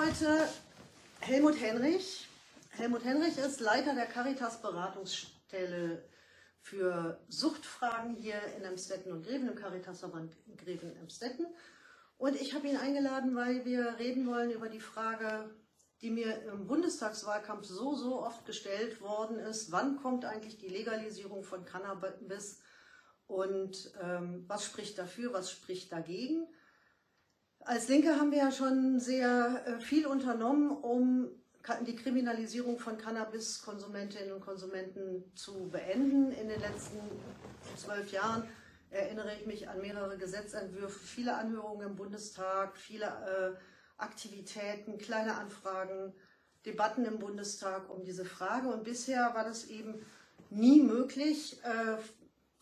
[0.00, 0.48] heute
[1.20, 2.26] Helmut Henrich.
[2.70, 6.02] Helmut Henrich ist Leiter der Caritas Beratungsstelle
[6.62, 11.44] für Suchtfragen hier in Emstetten und Greven, im Caritasverband Greven Emstetten.
[12.16, 15.50] Und ich habe ihn eingeladen, weil wir reden wollen über die Frage,
[16.00, 19.70] die mir im Bundestagswahlkampf so, so oft gestellt worden ist.
[19.70, 22.62] Wann kommt eigentlich die Legalisierung von Cannabis
[23.26, 26.46] und ähm, was spricht dafür, was spricht dagegen?
[27.64, 31.28] Als Linke haben wir ja schon sehr äh, viel unternommen, um
[31.86, 36.32] die Kriminalisierung von Cannabiskonsumentinnen und Konsumenten zu beenden.
[36.32, 36.98] In den letzten
[37.76, 38.44] zwölf Jahren
[38.90, 46.14] erinnere ich mich an mehrere Gesetzentwürfe, viele Anhörungen im Bundestag, viele äh, Aktivitäten, kleine Anfragen,
[46.64, 48.68] Debatten im Bundestag um diese Frage.
[48.68, 50.04] Und bisher war das eben
[50.48, 51.98] nie möglich, äh,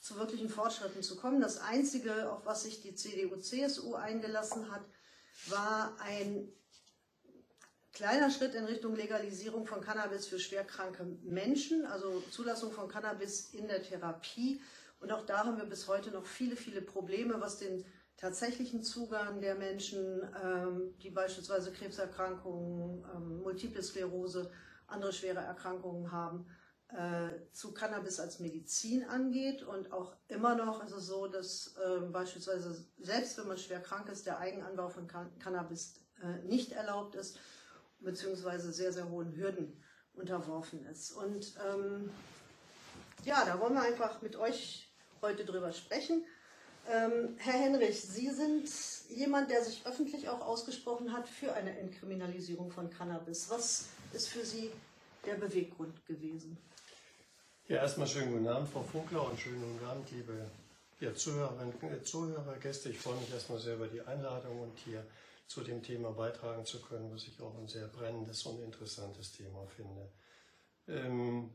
[0.00, 1.41] zu wirklichen Fortschritten zu kommen.
[1.41, 4.83] Das Einzige, auf was sich die CDU-CSU eingelassen hat,
[5.47, 6.48] war ein
[7.92, 13.67] kleiner Schritt in Richtung Legalisierung von Cannabis für schwerkranke Menschen, also Zulassung von Cannabis in
[13.67, 14.61] der Therapie.
[15.00, 17.84] Und auch da haben wir bis heute noch viele, viele Probleme, was den
[18.17, 24.50] tatsächlichen Zugang der Menschen, ähm, die beispielsweise Krebserkrankungen, ähm, Multiple Sklerose,
[24.89, 26.47] andere schwere Erkrankungen haben,
[26.91, 29.62] äh, zu Cannabis als Medizin angeht.
[29.62, 34.08] Und auch immer noch ist es so, dass äh, beispielsweise selbst wenn man schwer krank
[34.08, 37.39] ist, der Eigenanbau von Can Cannabis äh, nicht erlaubt ist,
[38.00, 39.83] beziehungsweise sehr, sehr hohen Hürden
[40.14, 41.12] unterworfen ist.
[41.12, 42.11] Und ähm,
[43.25, 44.89] ja, da wollen wir einfach mit euch
[45.20, 46.25] heute drüber sprechen.
[46.89, 48.69] Ähm, Herr Henrich, Sie sind
[49.11, 53.50] jemand, der sich öffentlich auch ausgesprochen hat für eine Entkriminalisierung von Cannabis.
[53.50, 54.70] Was ist für Sie
[55.27, 56.56] der Beweggrund gewesen?
[57.69, 60.50] Ja, erstmal schönen guten Abend, Frau Funkler, und schönen guten Abend, liebe
[61.00, 62.88] ja, Zuhörerinnen, äh, Zuhörer, Gäste.
[62.88, 65.05] Ich freue mich erstmal sehr über die Einladung und hier
[65.47, 69.66] zu dem Thema beitragen zu können, was ich auch ein sehr brennendes und interessantes Thema
[69.66, 70.11] finde.
[70.86, 71.50] Ähm,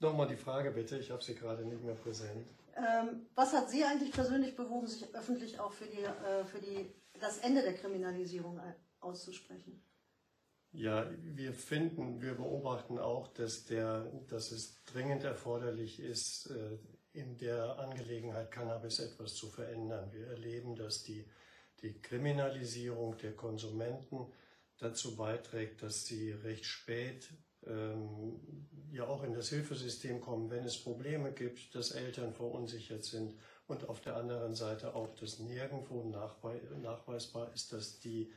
[0.00, 2.44] Nochmal die Frage bitte, ich habe sie gerade nicht mehr präsent.
[2.74, 6.92] Ähm, was hat Sie eigentlich persönlich bewogen, sich öffentlich auch für, die, äh, für die,
[7.20, 8.60] das Ende der Kriminalisierung
[8.98, 9.80] auszusprechen?
[10.72, 16.78] Ja, wir finden, wir beobachten auch, dass, der, dass es dringend erforderlich ist, äh,
[17.12, 20.10] in der Angelegenheit Cannabis etwas zu verändern.
[20.12, 21.26] Wir erleben, dass die,
[21.82, 24.32] die Kriminalisierung der Konsumenten
[24.78, 27.28] dazu beiträgt, dass sie recht spät
[27.66, 28.40] ähm,
[28.90, 33.34] ja auch in das Hilfesystem kommen, wenn es Probleme gibt, dass Eltern verunsichert sind
[33.66, 38.32] und auf der anderen Seite auch, dass nirgendwo nachweisbar ist, dass die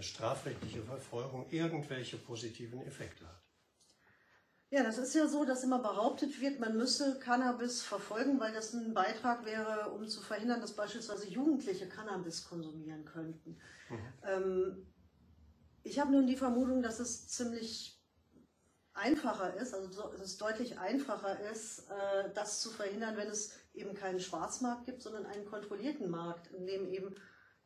[0.00, 3.42] strafrechtliche Verfolgung irgendwelche positiven Effekte hat.
[4.70, 8.72] Ja, das ist ja so, dass immer behauptet wird, man müsse Cannabis verfolgen, weil das
[8.72, 13.58] ein Beitrag wäre, um zu verhindern, dass beispielsweise Jugendliche Cannabis konsumieren könnten.
[13.90, 13.98] Mhm.
[14.26, 14.86] Ähm,
[15.82, 18.02] ich habe nun die Vermutung, dass es ziemlich
[18.94, 23.94] einfacher ist, also dass es deutlich einfacher ist, äh, das zu verhindern, wenn es eben
[23.94, 27.14] keinen Schwarzmarkt gibt, sondern einen kontrollierten Markt, in dem eben,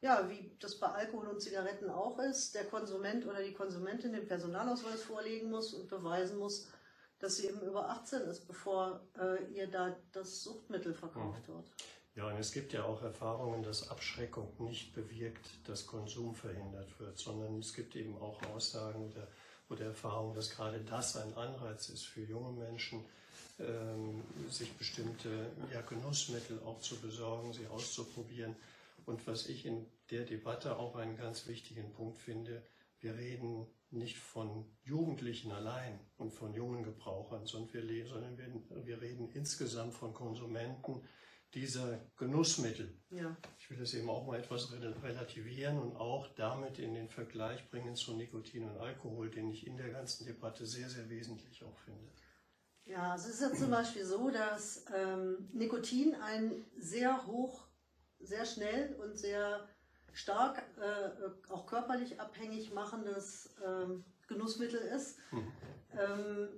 [0.00, 4.26] ja, wie das bei Alkohol und Zigaretten auch ist, der Konsument oder die Konsumentin den
[4.26, 6.68] Personalausweis vorlegen muss und beweisen muss,
[7.18, 11.64] dass sie eben über 18 ist, bevor äh, ihr da das Suchtmittel verkauft wird.
[12.14, 17.18] Ja, und es gibt ja auch Erfahrungen, dass Abschreckung nicht bewirkt, dass Konsum verhindert wird,
[17.18, 19.26] sondern es gibt eben auch Aussagen oder
[19.68, 23.04] oder Erfahrung, dass gerade das ein Anreiz ist für junge Menschen,
[23.58, 28.54] ähm, sich bestimmte ja, Genussmittel auch zu besorgen, sie auszuprobieren.
[29.06, 32.62] Und was ich in der Debatte auch einen ganz wichtigen Punkt finde,
[32.98, 39.00] wir reden nicht von Jugendlichen allein und von jungen Gebrauchern, sondern wir, sondern wir, wir
[39.00, 41.02] reden insgesamt von Konsumenten,
[41.54, 43.00] dieser Genussmittel.
[43.10, 43.36] Ja.
[43.58, 47.94] Ich will das eben auch mal etwas relativieren und auch damit in den Vergleich bringen
[47.94, 52.10] zu Nikotin und Alkohol, den ich in der ganzen Debatte sehr, sehr wesentlich auch finde.
[52.84, 57.65] Ja, es ist ja zum Beispiel so, dass ähm, Nikotin ein sehr hoch,
[58.20, 59.68] sehr schnell und sehr
[60.12, 65.18] stark, äh, auch körperlich abhängig machendes ähm, Genussmittel ist.
[65.30, 65.52] Mhm.
[65.92, 66.48] Ähm,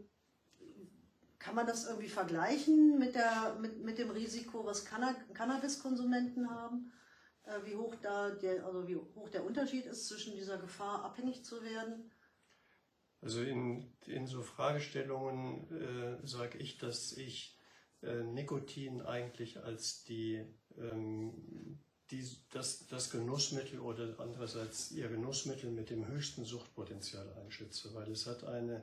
[1.38, 6.92] kann man das irgendwie vergleichen mit, der, mit, mit dem Risiko, was Canna Cannabiskonsumenten haben?
[7.44, 11.44] Äh, wie, hoch da der, also wie hoch der Unterschied ist zwischen dieser Gefahr, abhängig
[11.44, 12.10] zu werden?
[13.20, 17.58] Also in, in so Fragestellungen äh, sage ich, dass ich
[18.02, 20.44] äh, Nikotin eigentlich als die,
[20.80, 21.78] ähm,
[22.10, 28.26] die, das, das Genussmittel oder andererseits ihr Genussmittel mit dem höchsten Suchtpotenzial einschätze, weil es
[28.26, 28.82] hat eine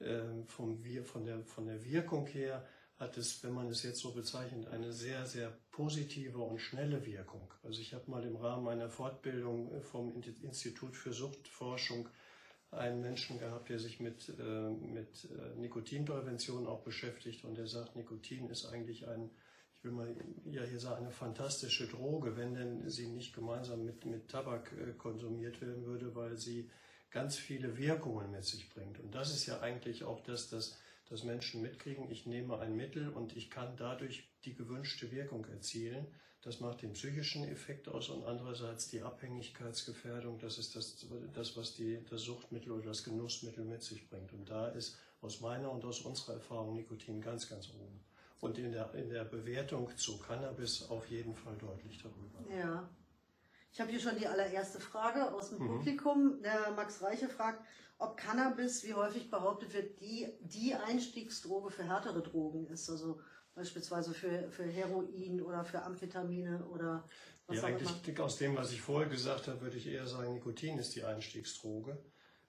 [0.00, 2.66] ähm, vom, von, der, von der Wirkung her
[2.98, 7.52] hat es, wenn man es jetzt so bezeichnet, eine sehr, sehr positive und schnelle Wirkung.
[7.62, 12.08] Also ich habe mal im Rahmen meiner Fortbildung vom Institut für Suchtforschung
[12.70, 17.96] einen Menschen gehabt, der sich mit, äh, mit äh, Nikotinprävention auch beschäftigt und der sagt,
[17.96, 19.30] Nikotin ist eigentlich ein,
[19.78, 20.12] ich will mal
[20.50, 24.92] ja hier sagen, eine fantastische Droge, wenn denn sie nicht gemeinsam mit, mit Tabak äh,
[24.94, 26.68] konsumiert werden würde, weil sie
[27.10, 28.98] ganz viele Wirkungen mit sich bringt.
[28.98, 30.76] Und das ist ja eigentlich auch das, dass,
[31.08, 36.06] dass Menschen mitkriegen, ich nehme ein Mittel und ich kann dadurch die gewünschte Wirkung erzielen.
[36.42, 41.74] Das macht den psychischen Effekt aus und andererseits die Abhängigkeitsgefährdung, das ist das, das was
[41.74, 44.32] die, das Suchtmittel oder das Genussmittel mit sich bringt.
[44.32, 47.97] Und da ist aus meiner und aus unserer Erfahrung Nikotin ganz, ganz oben.
[48.40, 52.38] Und in der, in der Bewertung zu Cannabis auf jeden Fall deutlich darüber.
[52.56, 52.88] Ja.
[53.72, 55.68] Ich habe hier schon die allererste Frage aus dem mhm.
[55.68, 56.42] Publikum.
[56.42, 57.64] Der Max Reiche fragt,
[57.98, 62.88] ob Cannabis, wie häufig behauptet wird, die, die Einstiegsdroge für härtere Drogen ist.
[62.88, 63.20] Also
[63.54, 67.04] beispielsweise für, für Heroin oder für Amphetamine oder
[67.46, 68.24] was ja, auch eigentlich immer.
[68.24, 71.98] aus dem, was ich vorher gesagt habe, würde ich eher sagen, Nikotin ist die Einstiegsdroge.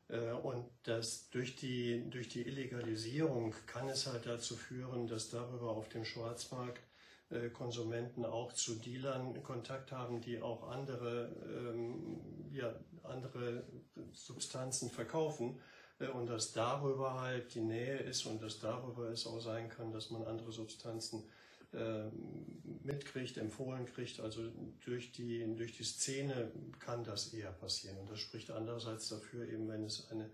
[0.09, 5.71] Äh, und das durch die, durch die Illegalisierung kann es halt dazu führen, dass darüber
[5.71, 6.81] auf dem Schwarzmarkt
[7.29, 12.73] äh, Konsumenten auch zu Dealern Kontakt haben, die auch andere, ähm, ja,
[13.03, 13.63] andere
[14.11, 15.59] Substanzen verkaufen
[15.99, 19.91] äh, und dass darüber halt die Nähe ist und dass darüber es auch sein kann,
[19.91, 21.23] dass man andere Substanzen
[21.71, 24.19] mitkriegt, empfohlen kriegt.
[24.19, 24.49] Also
[24.85, 27.97] durch die, durch die Szene kann das eher passieren.
[27.97, 30.31] Und das spricht andererseits dafür, eben wenn es eine,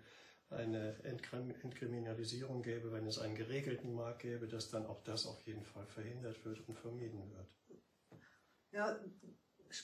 [0.49, 5.65] eine Entkriminalisierung gäbe, wenn es einen geregelten Markt gäbe, dass dann auch das auf jeden
[5.65, 7.47] Fall verhindert wird und vermieden wird.
[8.71, 8.99] Ja,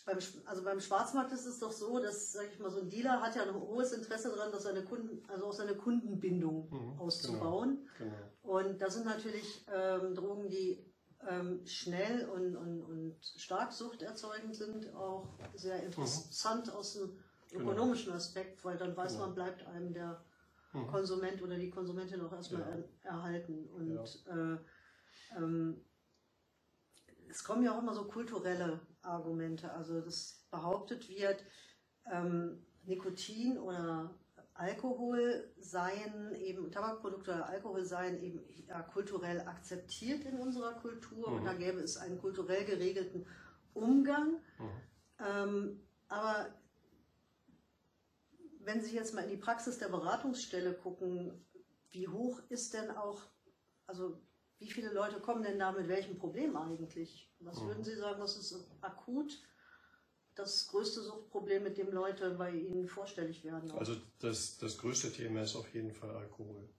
[0.05, 3.21] beim, also beim Schwarzmarkt ist es doch so, dass, sag ich mal, so ein Dealer
[3.21, 7.87] hat ja ein hohes Interesse daran, dass seine Kunden, also auch seine Kundenbindung mhm, auszubauen.
[7.97, 8.57] Genau, genau.
[8.59, 10.90] Und das sind natürlich ähm, Drogen, die
[11.29, 16.73] ähm, schnell und, und, und stark suchterzeugend sind, auch sehr interessant mhm.
[16.73, 17.17] aus dem
[17.49, 17.71] genau.
[17.71, 19.25] ökonomischen Aspekt, weil dann weiß genau.
[19.25, 20.23] man, bleibt einem der
[20.73, 20.87] mhm.
[20.87, 23.09] Konsument oder die Konsumentin auch erstmal ja.
[23.09, 23.67] erhalten.
[23.67, 24.53] Und ja.
[24.53, 24.57] äh,
[25.37, 25.85] ähm,
[27.29, 29.71] es kommen ja auch immer so kulturelle Argumente.
[29.73, 31.43] Also das behauptet wird,
[32.11, 34.13] ähm, Nikotin oder
[34.61, 41.37] Alkohol seien eben, Tabakprodukte oder Alkohol seien eben ja, kulturell akzeptiert in unserer Kultur mhm.
[41.37, 43.25] und da gäbe es einen kulturell geregelten
[43.73, 44.33] Umgang.
[44.59, 45.25] Mhm.
[45.25, 46.53] Ähm, aber
[48.59, 51.43] wenn Sie jetzt mal in die Praxis der Beratungsstelle gucken,
[51.89, 53.23] wie hoch ist denn auch,
[53.87, 54.21] also
[54.59, 57.33] wie viele Leute kommen denn da mit welchem Problem eigentlich?
[57.39, 57.67] Was mhm.
[57.67, 59.41] würden Sie sagen, was ist akut
[60.35, 63.71] das größte Suchtproblem, mit dem Leute bei Ihnen vorstellig werden?
[63.71, 66.69] Also das, das größte Thema ist auf jeden Fall Alkohol.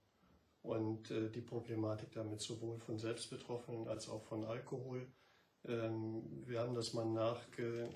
[0.61, 5.07] Und äh, die Problematik damit sowohl von Selbstbetroffenen als auch von Alkohol.
[5.65, 7.89] Ähm, wir haben das mal nachge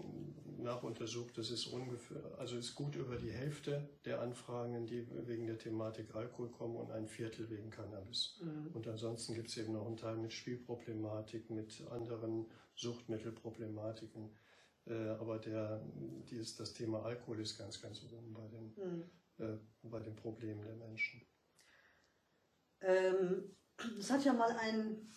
[0.58, 1.38] nachuntersucht.
[1.38, 6.14] Das ist ungefähr, also ist gut über die Hälfte der Anfragen, die wegen der Thematik
[6.16, 8.40] Alkohol kommen und ein Viertel wegen Cannabis.
[8.42, 8.72] Mhm.
[8.74, 12.46] Und ansonsten gibt es eben noch einen Teil mit Spielproblematik, mit anderen
[12.76, 14.30] Suchtmittelproblematiken.
[14.88, 15.84] Äh, aber der,
[16.30, 19.10] dieses, das Thema Alkohol ist ganz, ganz oben bei den, mhm.
[19.38, 21.22] äh, bei den Problemen der Menschen.
[22.82, 23.56] Ähm,
[24.00, 25.10] es hat ja mal ein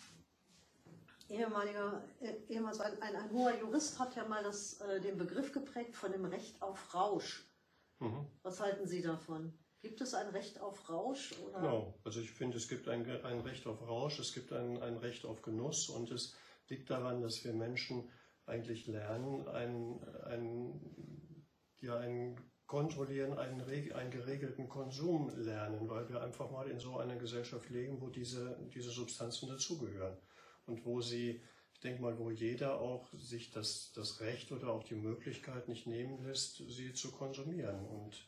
[1.29, 5.53] ehemaliger, äh, ehemals ein, ein, ein, hoher Jurist hat ja mal das, äh, den Begriff
[5.53, 7.47] geprägt von dem Recht auf Rausch.
[7.99, 8.25] Mhm.
[8.43, 9.53] Was halten Sie davon?
[9.79, 11.33] Gibt es ein Recht auf Rausch?
[11.39, 11.59] Oder?
[11.59, 14.97] Genau, also ich finde, es gibt ein, ein Recht auf Rausch, es gibt ein, ein
[14.97, 16.35] Recht auf Genuss und es
[16.67, 18.09] liegt daran, dass wir Menschen
[18.45, 21.45] eigentlich lernen, ein, ein,
[21.79, 22.37] ja, ein
[22.71, 23.59] kontrollieren, einen,
[23.93, 28.57] einen geregelten Konsum lernen, weil wir einfach mal in so einer Gesellschaft leben, wo diese,
[28.73, 30.17] diese Substanzen dazugehören.
[30.67, 31.41] Und wo sie,
[31.73, 35.85] ich denke mal, wo jeder auch sich das, das Recht oder auch die Möglichkeit nicht
[35.85, 37.85] nehmen lässt, sie zu konsumieren.
[37.85, 38.25] Und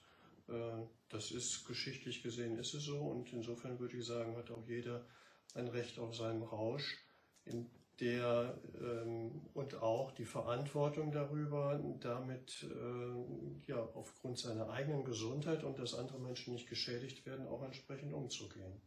[0.50, 3.00] äh, das ist geschichtlich gesehen ist es so.
[3.00, 5.06] Und insofern würde ich sagen, hat auch jeder
[5.54, 6.98] ein Recht auf seinen Rausch,
[7.46, 7.70] in
[8.04, 15.80] der ähm, und auch die Verantwortung darüber, damit äh, ja aufgrund seiner eigenen Gesundheit und
[15.80, 18.82] dass andere Menschen nicht geschädigt werden, auch entsprechend umzugehen.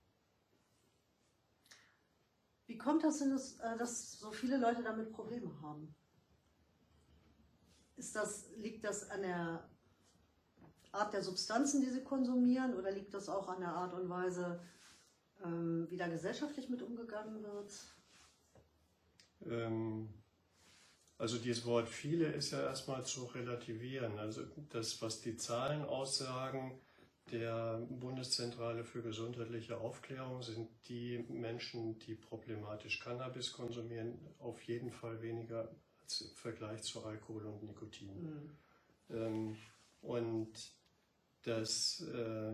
[2.67, 5.95] Wie kommt das denn, dass, äh, dass so viele Leute damit Probleme haben?
[7.97, 9.71] Ist das, liegt das an der
[10.93, 14.61] Art der Substanzen, die sie konsumieren, oder liegt das auch an der Art und Weise,
[15.43, 17.73] ähm, wie da gesellschaftlich mit umgegangen wird?
[19.45, 20.09] Ähm,
[21.19, 24.19] also dieses Wort viele ist ja erstmal zu relativieren.
[24.19, 26.79] Also das, was die Zahlen aussagen,
[27.33, 35.21] der Bundeszentrale für gesundheitliche Aufklärung sind die Menschen, die problematisch Cannabis konsumieren, auf jeden Fall
[35.23, 35.69] weniger
[36.03, 38.23] als im Vergleich zu Alkohol und Nikotin.
[38.23, 38.51] Mhm.
[39.11, 39.57] Ähm,
[40.03, 40.53] und
[41.43, 42.53] das, äh,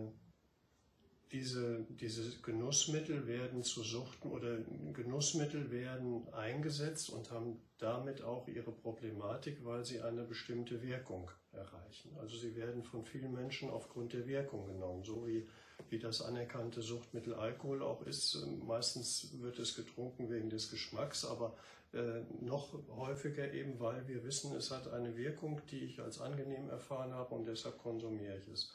[1.33, 4.59] diese, diese Genussmittel werden zu Suchten oder
[4.93, 12.15] Genussmittel werden eingesetzt und haben damit auch ihre Problematik, weil sie eine bestimmte Wirkung erreichen.
[12.21, 15.47] Also sie werden von vielen Menschen aufgrund der Wirkung genommen, so wie,
[15.89, 18.37] wie das anerkannte Suchtmittel Alkohol auch ist.
[18.63, 21.57] Meistens wird es getrunken wegen des Geschmacks, aber
[21.93, 26.69] äh, noch häufiger eben, weil wir wissen, es hat eine Wirkung, die ich als angenehm
[26.69, 28.71] erfahren habe und deshalb konsumiere ich es.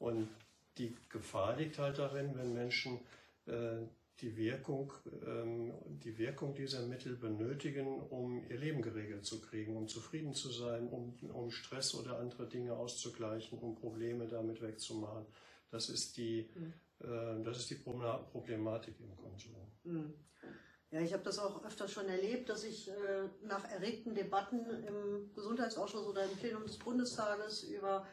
[0.00, 0.28] Und
[0.78, 3.00] die Gefahr liegt halt darin, wenn Menschen
[3.46, 3.78] äh,
[4.20, 4.92] die, Wirkung,
[5.26, 10.50] ähm, die Wirkung dieser Mittel benötigen, um ihr Leben geregelt zu kriegen, um zufrieden zu
[10.50, 15.26] sein, um, um Stress oder andere Dinge auszugleichen, um Probleme damit wegzumachen.
[15.70, 16.72] Das ist die, mhm.
[17.00, 19.54] äh, das ist die Problematik im Konsum.
[19.84, 20.14] Mhm.
[20.90, 25.32] Ja, ich habe das auch öfter schon erlebt, dass ich äh, nach erregten Debatten im
[25.34, 28.04] Gesundheitsausschuss oder im Plenum des Bundestages über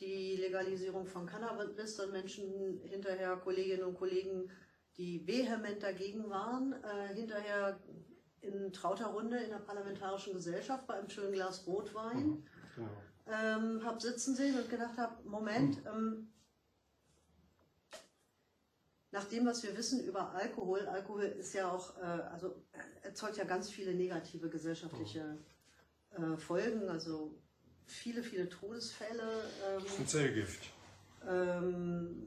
[0.00, 4.50] die Legalisierung von Cannabis, dann Menschen hinterher, Kolleginnen und Kollegen,
[4.96, 7.80] die vehement dagegen waren, äh, hinterher
[8.40, 12.88] in trauter Runde in der Parlamentarischen Gesellschaft bei einem schönen Glas Rotwein mhm, genau.
[13.26, 15.90] ähm, habe sitzen sehen und gedacht habe, Moment, mhm.
[15.90, 16.32] ähm,
[19.10, 22.62] nach dem, was wir wissen über Alkohol, Alkohol ist ja auch, äh, also
[23.02, 25.38] erzeugt ja ganz viele negative gesellschaftliche
[26.16, 26.34] mhm.
[26.34, 27.34] äh, Folgen, also
[27.90, 29.42] viele, viele Todesfälle.
[29.66, 30.62] Ähm, ein Zellgift.
[31.26, 32.26] Ähm,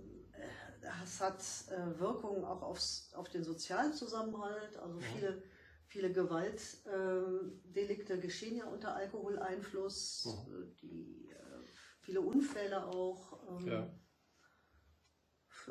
[1.04, 5.06] es hat äh, Wirkungen auch aufs, auf den sozialen Zusammenhalt, also ja.
[5.14, 5.42] viele,
[5.86, 10.32] viele Gewaltdelikte ähm, geschehen ja unter Alkoholeinfluss, ja.
[10.32, 11.60] Äh, die, äh,
[12.02, 13.40] viele Unfälle auch.
[13.50, 13.88] Ähm, ja.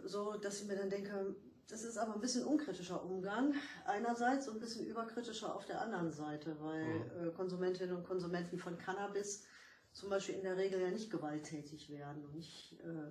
[0.05, 1.35] So, dass ich mir dann denke,
[1.69, 3.55] das ist aber ein bisschen unkritischer Umgang
[3.85, 8.79] einerseits und ein bisschen überkritischer auf der anderen Seite, weil äh, Konsumentinnen und Konsumenten von
[8.79, 9.45] Cannabis
[9.93, 13.11] zum Beispiel in der Regel ja nicht gewalttätig werden und nicht, äh,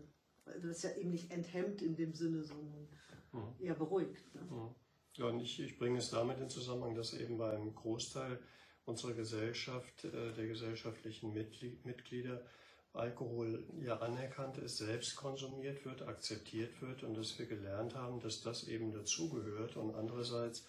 [0.61, 2.87] das ist ja eben nicht enthemmt in dem Sinne, sondern
[3.31, 3.53] mhm.
[3.59, 4.33] eher beruhigt.
[4.35, 4.41] Ne?
[4.41, 4.75] Mhm.
[5.15, 8.39] Ja, und ich, ich bringe es damit in Zusammenhang, dass eben beim Großteil
[8.85, 12.45] unserer Gesellschaft, äh, der gesellschaftlichen Mitglieder,
[12.93, 18.41] Alkohol ja anerkannt ist, selbst konsumiert wird, akzeptiert wird und dass wir gelernt haben, dass
[18.41, 20.65] das eben dazugehört und andererseits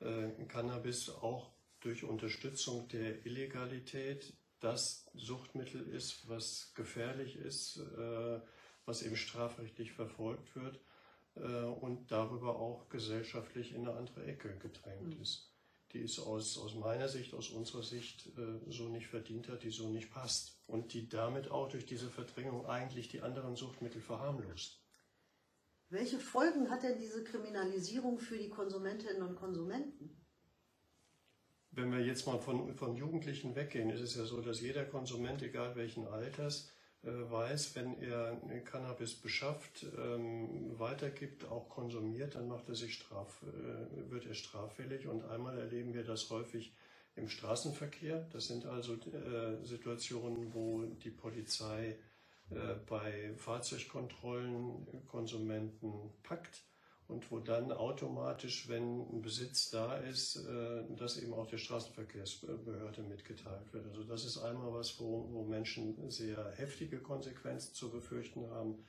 [0.00, 4.32] äh, Cannabis auch durch Unterstützung der Illegalität
[4.64, 8.40] das Suchtmittel ist, was gefährlich ist, äh,
[8.86, 10.80] was eben strafrechtlich verfolgt wird
[11.36, 15.22] äh, und darüber auch gesellschaftlich in eine andere Ecke gedrängt mhm.
[15.22, 15.50] ist.
[15.92, 19.70] Die es aus, aus meiner Sicht, aus unserer Sicht äh, so nicht verdient hat, die
[19.70, 24.82] so nicht passt und die damit auch durch diese Verdrängung eigentlich die anderen Suchtmittel verharmlost.
[25.90, 30.23] Welche Folgen hat denn diese Kriminalisierung für die Konsumentinnen und Konsumenten?
[31.76, 35.42] Wenn wir jetzt mal von, von Jugendlichen weggehen, ist es ja so, dass jeder Konsument,
[35.42, 36.70] egal welchen Alters,
[37.02, 43.42] äh, weiß, wenn er Cannabis beschafft, ähm, weitergibt, auch konsumiert, dann macht er sich straf,
[43.42, 45.08] äh, wird er straffällig.
[45.08, 46.72] Und einmal erleben wir das häufig
[47.16, 48.26] im Straßenverkehr.
[48.32, 51.96] Das sind also äh, Situationen, wo die Polizei
[52.86, 56.62] bei Fahrzeugkontrollen Konsumenten packt
[57.14, 63.02] und wo dann automatisch, wenn ein Besitz da ist, äh, das eben auch der Straßenverkehrsbehörde
[63.02, 63.86] mitgeteilt wird.
[63.86, 68.84] Also das ist einmal was, wo, wo Menschen sehr heftige Konsequenzen zu befürchten haben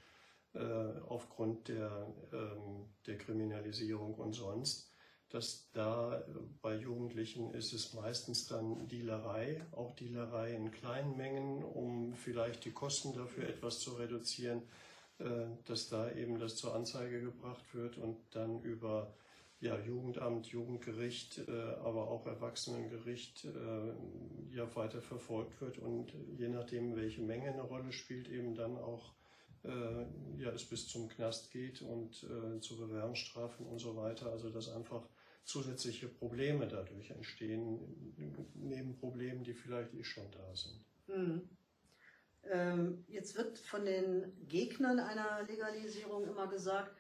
[0.53, 0.59] äh,
[1.07, 4.91] aufgrund der, ähm, der Kriminalisierung und sonst.
[5.29, 6.23] Dass da
[6.61, 12.71] bei Jugendlichen ist es meistens dann Dealerei, auch Dealerei in kleinen Mengen, um vielleicht die
[12.71, 14.61] Kosten dafür etwas zu reduzieren
[15.65, 19.13] dass da eben das zur Anzeige gebracht wird und dann über
[19.61, 23.93] ja, Jugendamt, Jugendgericht, äh, aber auch Erwachsenengericht äh,
[24.53, 29.13] ja weiter verfolgt wird und je nachdem, welche Menge eine Rolle spielt, eben dann auch
[30.37, 34.31] ja, es bis zum Knast geht und äh, zu Bewährungsstrafen und so weiter.
[34.31, 35.09] Also dass einfach
[35.43, 37.79] zusätzliche Probleme dadurch entstehen,
[38.55, 40.85] neben Problemen, die vielleicht eh schon da sind.
[41.07, 41.49] Mhm.
[42.51, 46.95] Ähm, jetzt wird von den Gegnern einer Legalisierung immer gesagt,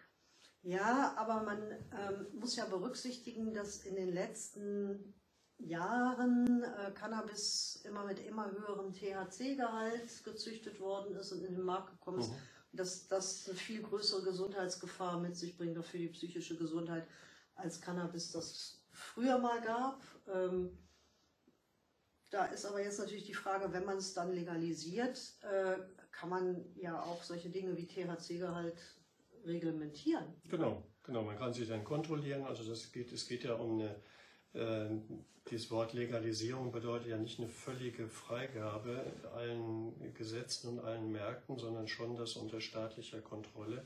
[0.61, 5.13] ja, aber man ähm, muss ja berücksichtigen, dass in den letzten
[5.59, 11.91] Jahren äh, Cannabis immer mit immer höherem THC-Gehalt gezüchtet worden ist und in den Markt
[11.91, 12.31] gekommen ist.
[12.31, 12.37] Mhm.
[12.73, 17.07] Dass das eine viel größere Gesundheitsgefahr mit sich bringt, auch für die psychische Gesundheit,
[17.53, 20.01] als Cannabis das früher mal gab.
[20.27, 20.77] Ähm,
[22.35, 25.77] Da ist aber jetzt natürlich die Frage, wenn man es dann legalisiert, äh,
[26.11, 28.75] kann man ja auch solche Dinge wie THC-Gehalt
[29.45, 30.25] reglementieren.
[30.49, 31.21] Genau, genau.
[31.21, 32.43] Man kann sich dann kontrollieren.
[32.43, 33.95] Also das geht, es geht ja um eine,
[34.51, 34.89] äh,
[35.49, 41.87] dieses Wort Legalisierung bedeutet ja nicht eine völlige Freigabe allen Gesetzen und allen Märkten, sondern
[41.87, 43.85] schon das unter staatlicher Kontrolle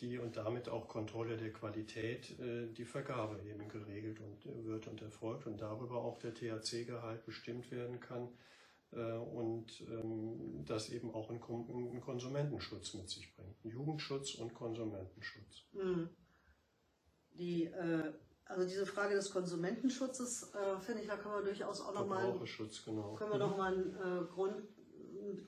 [0.00, 4.86] die und damit auch Kontrolle der Qualität äh, die Vergabe eben geregelt und äh, wird
[4.88, 8.28] und erfolgt und darüber auch der THC-Gehalt bestimmt werden kann
[8.92, 11.40] äh, und ähm, das eben auch einen
[12.00, 13.56] Konsumentenschutz mit sich bringt.
[13.62, 15.64] Jugendschutz und Konsumentenschutz.
[15.72, 16.08] Mhm.
[17.34, 17.72] Die,
[18.44, 22.26] also diese Frage des Konsumentenschutzes, finde ich, da können wir durchaus auch nochmal
[22.84, 23.14] genau.
[23.14, 24.62] können wir noch mal einen, Grund,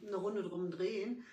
[0.06, 1.24] eine Runde drum drehen.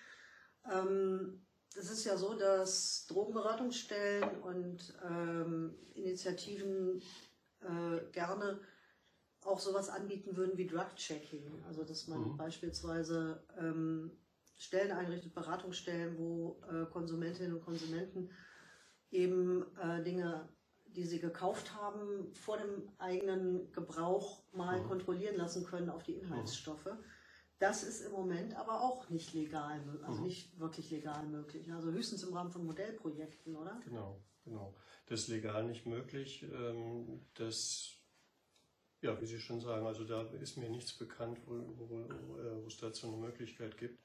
[0.70, 1.46] Ähm,
[1.76, 7.02] es ist ja so, dass Drogenberatungsstellen und ähm, Initiativen
[7.62, 8.60] äh, gerne
[9.44, 11.64] auch sowas anbieten würden wie Drug-Checking.
[11.66, 12.38] Also dass man mhm.
[12.38, 14.12] beispielsweise ähm,
[14.58, 18.30] Stellen einrichtet, Beratungsstellen, wo äh, Konsumentinnen und Konsumenten
[19.12, 20.50] eben äh, Dinge,
[20.88, 24.88] die sie gekauft haben, vor dem eigenen Gebrauch mal mhm.
[24.88, 26.86] kontrollieren lassen können auf die Inhaltsstoffe.
[26.86, 27.04] Mhm.
[27.60, 30.28] Das ist im Moment aber auch nicht legal, also mhm.
[30.28, 31.70] nicht wirklich legal möglich.
[31.72, 33.78] Also höchstens im Rahmen von Modellprojekten, oder?
[33.84, 34.74] Genau, genau.
[35.08, 36.44] Das ist legal nicht möglich.
[36.44, 37.98] Ähm, das,
[39.02, 42.78] ja, wie Sie schon sagen, also da ist mir nichts bekannt, wo, wo, wo es
[42.78, 44.00] dazu eine Möglichkeit gibt.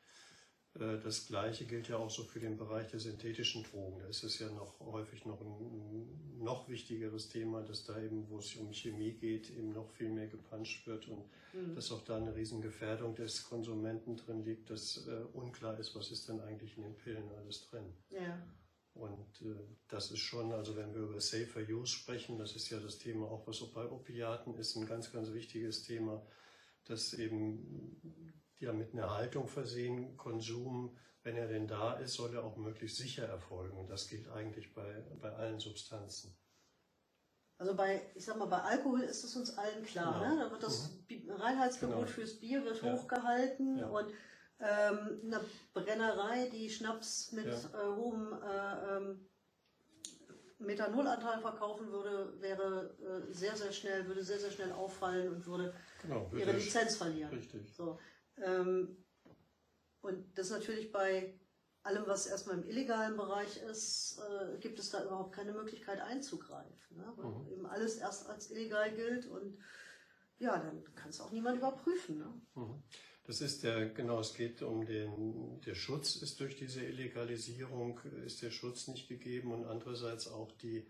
[0.79, 3.99] Äh, das Gleiche gilt ja auch so für den Bereich der synthetischen Drogen.
[4.01, 8.39] Da ist es ja noch häufig noch ein noch wichtigeres Thema, dass da eben, wo
[8.39, 11.75] es um Chemie geht, eben noch viel mehr gepanscht wird und mhm.
[11.75, 16.29] dass auch da eine Riesengefährdung des Konsumenten drin liegt, dass äh, unklar ist, was ist
[16.29, 17.95] denn eigentlich in den Pillen alles drin.
[18.11, 18.47] Ja.
[18.95, 19.57] Und äh,
[19.89, 23.27] das ist schon, also wenn wir über Safer Use sprechen, das ist ja das Thema
[23.27, 26.25] auch, was auch bei Opiaten ist, ein ganz, ganz wichtiges Thema,
[26.85, 27.93] dass eben
[28.59, 32.99] ja mit einer Haltung versehen, Konsum, wenn er denn da ist, soll er auch möglichst
[32.99, 33.77] sicher erfolgen.
[33.79, 36.37] Und das gilt eigentlich bei, bei allen Substanzen.
[37.57, 40.35] Also bei, ich sag mal, bei Alkohol ist es uns allen klar, genau.
[40.35, 40.45] ne?
[40.45, 41.31] Da wird das mhm.
[41.31, 42.07] Reinheitsgebot genau.
[42.09, 42.93] fürs Bier wird ja.
[42.93, 43.87] hochgehalten ja.
[43.87, 44.13] und
[44.61, 45.41] ähm, eine
[45.73, 47.53] Brennerei, die Schnaps mit ja.
[47.53, 49.29] äh, hohem äh, ähm,
[50.59, 55.75] Methanolanteil verkaufen würde, wäre äh, sehr, sehr schnell, würde sehr, sehr schnell auffallen und würde
[56.03, 57.33] genau, ihre Lizenz verlieren.
[57.33, 57.73] Richtig.
[57.75, 57.99] So.
[58.39, 58.97] Ähm,
[60.01, 61.35] und das natürlich bei
[61.83, 66.97] allem, was erstmal im illegalen Bereich ist, äh, gibt es da überhaupt keine Möglichkeit einzugreifen.
[66.97, 67.13] Ne?
[67.17, 67.49] Weil mhm.
[67.53, 69.59] eben alles erst als illegal gilt und
[70.39, 72.19] ja, dann kann es auch niemand überprüfen.
[72.19, 72.41] Ne?
[72.55, 72.83] Mhm.
[73.27, 78.43] Das ist der, genau, es geht um den, der Schutz ist durch diese Illegalisierung, ist
[78.43, 80.87] der Schutz nicht gegeben und andererseits auch die,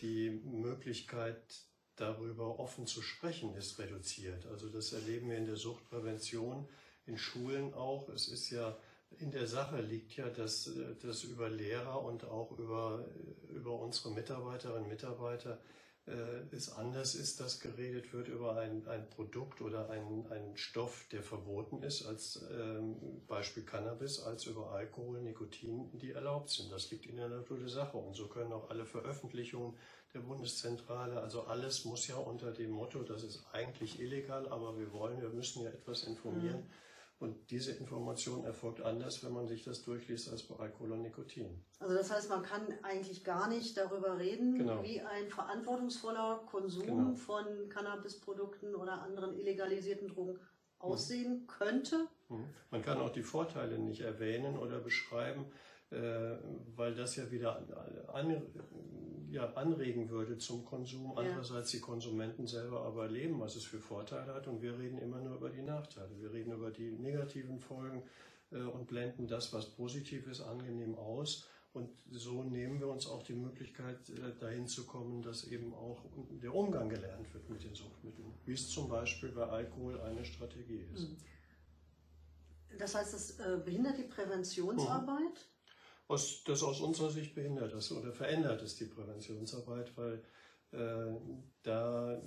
[0.00, 1.64] die Möglichkeit,
[1.96, 4.46] darüber offen zu sprechen, ist reduziert.
[4.46, 6.68] Also das erleben wir in der Suchtprävention,
[7.06, 8.08] in Schulen auch.
[8.08, 8.76] Es ist ja,
[9.18, 10.70] in der Sache liegt ja, dass
[11.02, 13.06] das über Lehrer und auch über,
[13.48, 15.60] über unsere Mitarbeiterinnen und Mitarbeiter
[16.06, 21.06] äh, es anders ist, dass geredet wird über ein, ein Produkt oder einen, einen Stoff,
[21.10, 26.70] der verboten ist, als ähm, Beispiel Cannabis, als über Alkohol, Nikotin, die erlaubt sind.
[26.70, 27.96] Das liegt in der Natur der Sache.
[27.96, 29.78] Und so können auch alle Veröffentlichungen
[30.14, 31.20] der Bundeszentrale.
[31.20, 35.30] Also alles muss ja unter dem Motto, das ist eigentlich illegal, aber wir wollen, wir
[35.30, 36.60] müssen ja etwas informieren.
[36.60, 36.70] Mhm.
[37.20, 41.64] Und diese Information erfolgt anders, wenn man sich das durchliest, als bei Alkohol und Nikotin.
[41.78, 44.82] Also das heißt, man kann eigentlich gar nicht darüber reden, genau.
[44.82, 47.14] wie ein verantwortungsvoller Konsum genau.
[47.14, 50.38] von Cannabisprodukten oder anderen illegalisierten Drogen
[50.78, 51.46] aussehen mhm.
[51.46, 52.08] könnte.
[52.28, 52.46] Mhm.
[52.70, 55.46] Man kann auch die Vorteile nicht erwähnen oder beschreiben,
[55.90, 57.56] weil das ja wieder
[58.12, 58.42] an,
[59.34, 61.18] ja, anregen würde zum Konsum.
[61.18, 65.20] Andererseits die Konsumenten selber aber erleben, was es für Vorteile hat und wir reden immer
[65.20, 66.10] nur über die Nachteile.
[66.20, 68.04] Wir reden über die negativen Folgen
[68.52, 71.48] äh, und blenden das, was positiv ist, angenehm aus.
[71.72, 76.04] Und so nehmen wir uns auch die Möglichkeit, äh, dahin zu kommen, dass eben auch
[76.40, 80.86] der Umgang gelernt wird mit den Suchtmitteln, wie es zum Beispiel bei Alkohol eine Strategie
[80.94, 81.10] ist.
[81.10, 81.16] Mhm.
[82.78, 85.48] Das heißt, es äh, behindert die Präventionsarbeit?
[86.06, 90.22] Aus, das aus unserer Sicht behindert das oder verändert es die Präventionsarbeit, weil
[90.72, 91.14] äh,
[91.62, 92.20] da,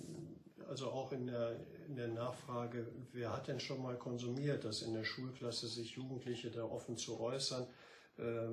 [0.68, 4.94] also auch in der, in der Nachfrage, wer hat denn schon mal konsumiert, dass in
[4.94, 7.68] der Schulklasse sich Jugendliche da offen zu äußern,
[8.18, 8.48] äh,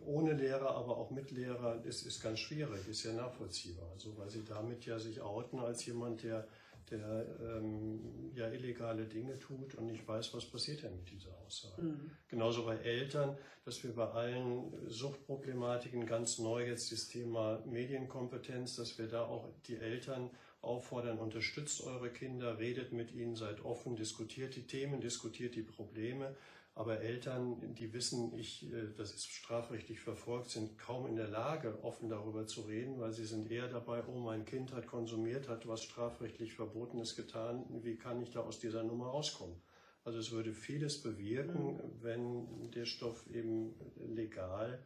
[0.00, 3.90] ohne Lehrer, aber auch mit Lehrer, ist, ist ganz schwierig, ist ja nachvollziehbar.
[3.92, 6.48] Also weil sie damit ja sich outen als jemand, der
[6.90, 11.82] der ähm, ja illegale Dinge tut und nicht weiß, was passiert denn mit dieser Aussage.
[11.82, 12.10] Mhm.
[12.28, 18.98] Genauso bei Eltern, dass wir bei allen Suchtproblematiken ganz neu jetzt das Thema Medienkompetenz, dass
[18.98, 24.56] wir da auch die Eltern auffordern, unterstützt eure Kinder, redet mit ihnen, seid offen, diskutiert
[24.56, 26.34] die Themen, diskutiert die Probleme.
[26.78, 31.82] Aber Eltern, die wissen, ich, äh, das ist strafrechtlich verfolgt, sind kaum in der Lage,
[31.82, 35.66] offen darüber zu reden, weil sie sind eher dabei, oh, mein Kind hat konsumiert, hat
[35.66, 39.56] was strafrechtlich Verbotenes getan, wie kann ich da aus dieser Nummer rauskommen?
[40.04, 41.80] Also es würde vieles bewirken, mhm.
[42.00, 43.74] wenn der Stoff eben
[44.14, 44.78] legal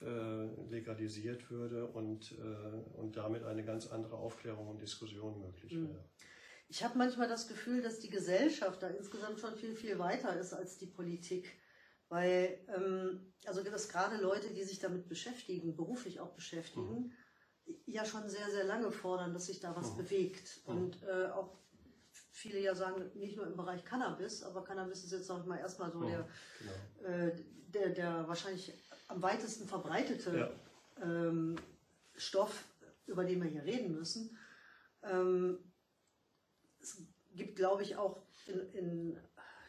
[0.00, 5.90] äh, legalisiert würde und, äh, und damit eine ganz andere Aufklärung und Diskussion möglich mhm.
[5.90, 6.04] wäre.
[6.68, 10.52] Ich habe manchmal das Gefühl, dass die Gesellschaft da insgesamt schon viel, viel weiter ist
[10.52, 11.52] als die Politik.
[12.08, 17.12] Weil, ähm, also dass gerade Leute, die sich damit beschäftigen, beruflich auch beschäftigen,
[17.66, 17.74] mhm.
[17.86, 19.96] ja schon sehr, sehr lange fordern, dass sich da was mhm.
[19.98, 20.60] bewegt.
[20.66, 20.76] Mhm.
[20.76, 21.56] Und äh, auch
[22.30, 25.90] viele ja sagen, nicht nur im Bereich Cannabis, aber Cannabis ist jetzt noch mal erstmal
[25.90, 27.08] so der, genau.
[27.08, 27.32] äh,
[27.68, 28.72] der, der wahrscheinlich
[29.08, 30.50] am weitesten verbreitete ja.
[31.02, 31.56] ähm,
[32.16, 32.64] Stoff,
[33.06, 34.36] über den wir hier reden müssen.
[35.02, 35.58] Ähm,
[36.86, 37.02] es
[37.34, 39.18] gibt, glaube ich, auch in, in,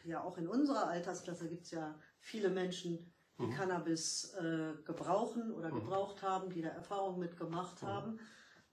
[0.04, 3.54] ja, auch in unserer Altersklasse gibt es ja viele Menschen, die mhm.
[3.54, 5.80] Cannabis äh, gebrauchen oder mhm.
[5.80, 7.86] gebraucht haben, die da Erfahrung mit gemacht mhm.
[7.86, 8.20] haben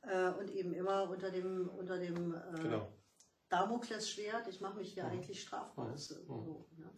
[0.02, 2.92] äh, und eben immer unter dem, unter dem äh, genau.
[3.50, 5.90] Damoklesschwert, ich mache mich hier eigentlich strafbar.
[5.90, 5.98] Mhm.
[5.98, 6.90] So, ja.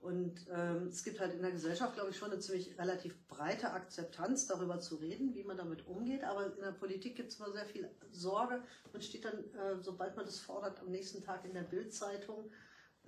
[0.00, 3.70] Und ähm, es gibt halt in der Gesellschaft, glaube ich, schon eine ziemlich relativ breite
[3.70, 6.24] Akzeptanz, darüber zu reden, wie man damit umgeht.
[6.24, 8.60] Aber in der Politik gibt es immer sehr viel Sorge.
[8.92, 12.50] Man steht dann, äh, sobald man das fordert, am nächsten Tag in der Bildzeitung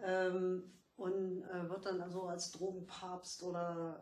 [0.01, 4.01] ähm, und äh, wird dann also als Drogenpapst oder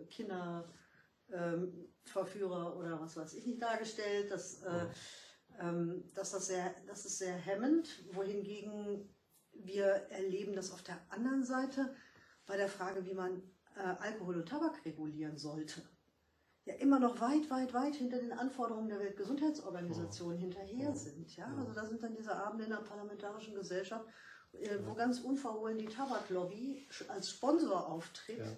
[0.00, 4.30] äh, Kinderverführer oder was weiß ich nicht dargestellt.
[4.30, 4.86] Das, äh,
[5.60, 9.08] ähm, dass das sehr, das ist sehr hemmend, wohingegen
[9.52, 11.94] wir erleben das auf der anderen Seite
[12.46, 13.42] bei der Frage, wie man
[13.76, 15.82] äh, Alkohol und Tabak regulieren sollte.
[16.64, 21.36] Ja, immer noch weit, weit, weit hinter den Anforderungen der Weltgesundheitsorganisation hinterher sind.
[21.36, 21.52] Ja?
[21.58, 24.06] Also da sind dann diese Abende in der Parlamentarischen Gesellschaft,
[24.52, 28.56] äh, wo ganz unverhohlen die Tabaklobby als Sponsor auftritt ja.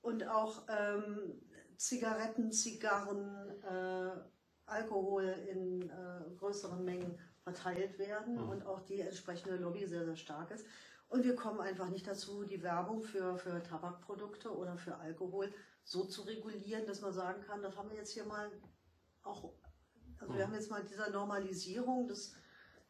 [0.00, 1.42] und auch ähm,
[1.76, 4.33] Zigaretten, Zigarren, äh,
[4.66, 8.48] Alkohol in äh, größeren Mengen verteilt werden mhm.
[8.48, 10.66] und auch die entsprechende Lobby sehr, sehr stark ist.
[11.08, 15.52] Und wir kommen einfach nicht dazu, die Werbung für, für Tabakprodukte oder für Alkohol
[15.84, 18.50] so zu regulieren, dass man sagen kann, das haben wir jetzt hier mal
[19.22, 19.52] auch,
[20.18, 20.36] also mhm.
[20.38, 22.34] wir haben jetzt mal dieser Normalisierung des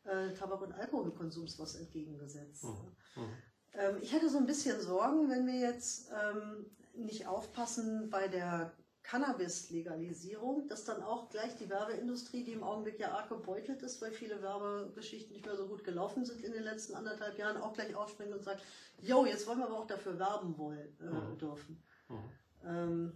[0.05, 2.65] äh, Tabak- und Alkoholkonsums was entgegengesetzt.
[2.65, 2.97] Mhm.
[3.17, 3.29] mhm.
[3.77, 8.73] Ähm, ich hätte so ein bisschen Sorgen, wenn wir jetzt ähm, nicht aufpassen bei der
[9.05, 14.13] Cannabis-Legalisierung, dass dann auch gleich die Werbeindustrie, die im Augenblick ja arg gebeutelt ist, weil
[14.13, 17.95] viele Werbegeschichten nicht mehr so gut gelaufen sind in den letzten anderthalb Jahren, auch gleich
[17.95, 18.63] aufspringt und sagt,
[19.03, 21.39] jo, jetzt wollen wir aber auch dafür werben wollen, äh, mhm.
[21.39, 21.83] dürfen.
[22.09, 22.67] Mhm.
[22.67, 23.13] Ähm,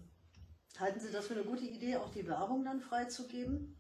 [0.79, 3.78] halten Sie das für eine gute Idee, auch die Werbung dann freizugeben?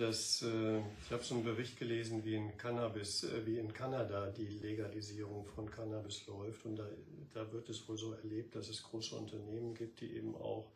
[0.00, 4.30] Das, äh, ich habe so einen Bericht gelesen, wie in Cannabis, äh, wie in Kanada
[4.30, 6.64] die Legalisierung von Cannabis läuft.
[6.64, 6.88] Und da,
[7.34, 10.72] da wird es wohl so erlebt, dass es große Unternehmen gibt, die eben auch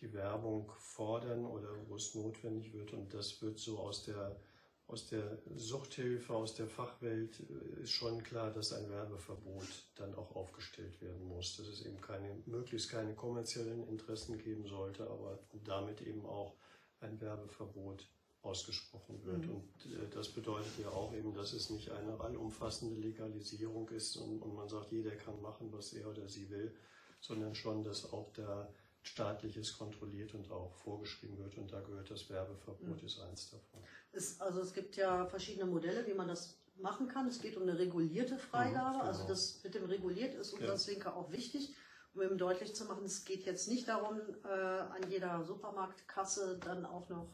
[0.00, 2.92] die Werbung fordern oder wo es notwendig wird.
[2.94, 4.40] Und das wird so aus der,
[4.88, 10.34] aus der Suchthilfe, aus der Fachwelt äh, ist schon klar, dass ein Werbeverbot dann auch
[10.34, 11.58] aufgestellt werden muss.
[11.58, 16.56] Dass es eben keine, möglichst keine kommerziellen Interessen geben sollte, aber damit eben auch
[16.98, 18.08] ein Werbeverbot
[18.44, 19.46] ausgesprochen wird.
[19.46, 19.54] Mhm.
[19.54, 24.40] Und äh, das bedeutet ja auch eben, dass es nicht eine allumfassende Legalisierung ist und,
[24.40, 26.74] und, man sagt, jeder kann machen, was er oder sie will,
[27.20, 28.68] sondern schon, dass auch da
[29.02, 31.56] staatliches kontrolliert und auch vorgeschrieben wird.
[31.58, 33.06] Und da gehört das Werbeverbot, mhm.
[33.06, 33.80] ist eins davon.
[34.12, 37.26] Es, also es gibt ja verschiedene Modelle, wie man das machen kann.
[37.28, 38.96] Es geht um eine regulierte Freigabe.
[38.96, 39.04] Mhm, genau.
[39.06, 40.70] Also das mit dem reguliert ist uns ja.
[40.70, 41.74] als Linke auch wichtig
[42.14, 46.86] um eben deutlich zu machen, es geht jetzt nicht darum, äh, an jeder Supermarktkasse dann
[46.86, 47.28] auch noch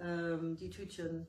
[0.00, 1.26] ähm, die Tütchen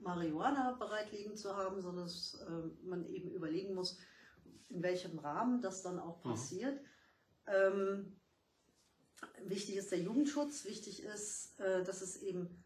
[0.00, 3.98] Marihuana bereitliegen zu haben, sondern dass äh, man eben überlegen muss,
[4.68, 6.30] in welchem Rahmen das dann auch mhm.
[6.30, 6.80] passiert.
[6.80, 6.88] Mhm.
[7.46, 8.20] Ähm,
[9.44, 12.64] wichtig ist der Jugendschutz, wichtig ist, äh, dass es eben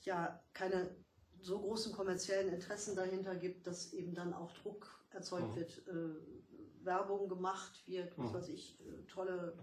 [0.00, 0.94] ja keine
[1.40, 5.56] so großen kommerziellen Interessen dahinter gibt, dass eben dann auch Druck erzeugt mhm.
[5.56, 8.34] wird, äh, Werbung gemacht wird, was mhm.
[8.34, 9.58] weiß ich, äh, tolle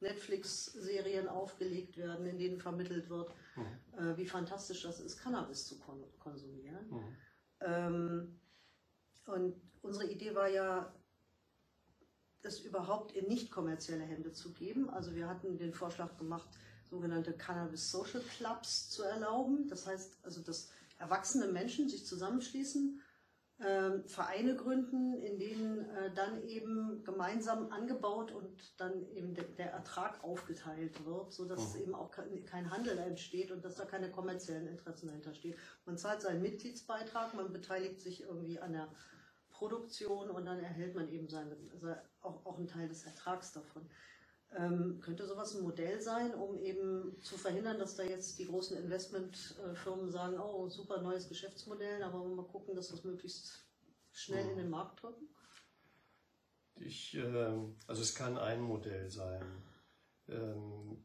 [0.00, 3.98] Netflix-Serien aufgelegt werden, in denen vermittelt wird, mhm.
[3.98, 6.90] äh, wie fantastisch das ist, Cannabis zu kon konsumieren.
[6.90, 7.16] Mhm.
[7.60, 8.40] Ähm,
[9.26, 10.92] und unsere Idee war ja,
[12.42, 14.88] das überhaupt in nicht kommerzielle Hände zu geben.
[14.88, 16.48] Also wir hatten den Vorschlag gemacht,
[16.88, 19.66] sogenannte Cannabis Social Clubs zu erlauben.
[19.68, 23.00] Das heißt also, dass erwachsene Menschen sich zusammenschließen
[23.58, 29.72] ähm, Vereine gründen, in denen äh, dann eben gemeinsam angebaut und dann eben de der
[29.72, 31.82] Ertrag aufgeteilt wird, sodass mhm.
[31.82, 35.56] eben auch kein Handel entsteht und dass da keine kommerziellen Interessen dahinter stehen.
[35.86, 38.88] Man zahlt seinen Mitgliedsbeitrag, man beteiligt sich irgendwie an der
[39.48, 43.88] Produktion und dann erhält man eben seine, also auch, auch einen Teil des Ertrags davon.
[44.54, 48.76] Ähm, könnte sowas ein Modell sein, um eben zu verhindern, dass da jetzt die großen
[48.76, 53.66] Investmentfirmen sagen, oh, super neues Geschäftsmodell, aber mal gucken, dass das möglichst
[54.12, 55.28] schnell in den Markt drücken?
[56.76, 59.44] Ich, äh, also es kann ein Modell sein.
[60.28, 61.04] Ähm,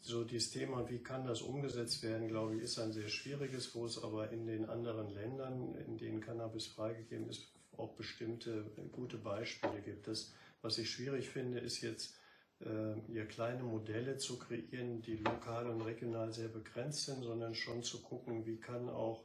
[0.00, 3.84] so dieses Thema, wie kann das umgesetzt werden, glaube ich, ist ein sehr schwieriges, wo
[3.84, 9.80] es aber in den anderen Ländern, in denen Cannabis freigegeben ist, auch bestimmte gute Beispiele
[9.82, 10.08] gibt.
[10.08, 12.14] Das was ich schwierig finde, ist jetzt
[12.60, 17.82] äh, hier kleine Modelle zu kreieren, die lokal und regional sehr begrenzt sind, sondern schon
[17.82, 19.24] zu gucken, wie kann auch,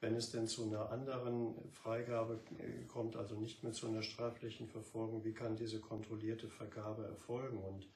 [0.00, 4.68] wenn es denn zu einer anderen Freigabe äh, kommt, also nicht mehr zu einer straflichen
[4.68, 7.58] Verfolgung, wie kann diese kontrollierte Vergabe erfolgen?
[7.58, 7.88] Und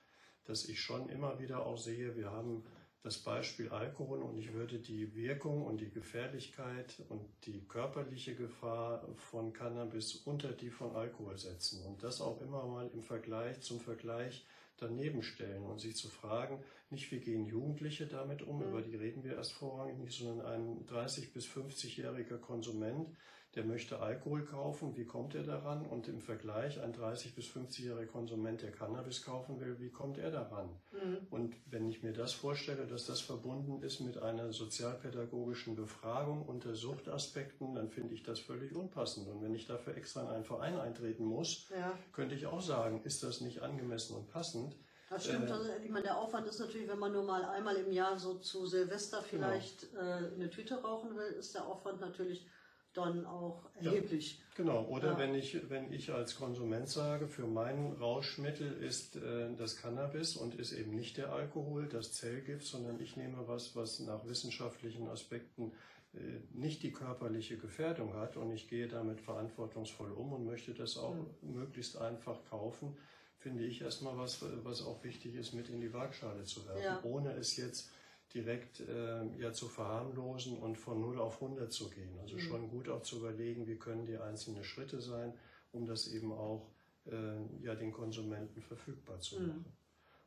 [0.44, 2.64] dass ich schon immer wieder auch sehe, wir haben
[3.02, 9.08] das Beispiel Alkohol und ich würde die Wirkung und die Gefährlichkeit und die körperliche Gefahr
[9.16, 13.80] von Cannabis unter die von Alkohol setzen und das auch immer mal im Vergleich zum
[13.80, 18.68] Vergleich daneben stellen und sich zu fragen, nicht wie gehen Jugendliche damit um, mhm.
[18.68, 23.08] über die reden wir erst vorrangig nicht, sondern ein 30 bis 50-jähriger Konsument,
[23.54, 25.84] der möchte Alkohol kaufen, wie kommt er daran?
[25.84, 30.30] Und im Vergleich ein 30 bis 50-jähriger Konsument, der Cannabis kaufen will, wie kommt er
[30.30, 30.68] daran?
[30.92, 31.26] Mhm.
[31.30, 36.76] Und wenn ich mir das vorstelle, dass das verbunden ist mit einer sozialpädagogischen Befragung unter
[36.76, 39.26] Suchtaspekten, dann finde ich das völlig unpassend.
[39.28, 41.98] Und wenn ich dafür extra in einen Verein eintreten muss, ja.
[42.12, 44.76] könnte ich auch sagen, ist das nicht angemessen und passend?
[45.10, 45.50] Das stimmt.
[45.50, 48.16] Äh, also, ich meine, der Aufwand ist natürlich, wenn man nur mal einmal im Jahr
[48.16, 50.02] so zu Silvester vielleicht genau.
[50.02, 52.46] äh, eine Tüte rauchen will, ist der Aufwand natürlich
[52.92, 54.38] dann auch erheblich.
[54.38, 55.18] Ja, genau, oder ja.
[55.18, 60.54] wenn, ich, wenn ich als Konsument sage, für mein Rauschmittel ist äh, das Cannabis und
[60.56, 65.72] ist eben nicht der Alkohol, das Zellgift, sondern ich nehme was, was nach wissenschaftlichen Aspekten
[66.14, 66.18] äh,
[66.52, 71.14] nicht die körperliche Gefährdung hat und ich gehe damit verantwortungsvoll um und möchte das auch
[71.14, 71.54] mhm.
[71.54, 72.96] möglichst einfach kaufen,
[73.36, 77.00] finde ich erstmal was, was auch wichtig ist, mit in die Waagschale zu werfen, ja.
[77.04, 77.90] ohne es jetzt
[78.34, 82.18] direkt äh, ja zu verharmlosen und von 0 auf 100 zu gehen.
[82.20, 82.40] Also mhm.
[82.40, 85.34] schon gut auch zu überlegen, wie können die einzelnen Schritte sein,
[85.72, 86.70] um das eben auch
[87.06, 89.48] äh, ja den Konsumenten verfügbar zu mhm.
[89.48, 89.64] machen.
[89.66, 89.80] Mhm.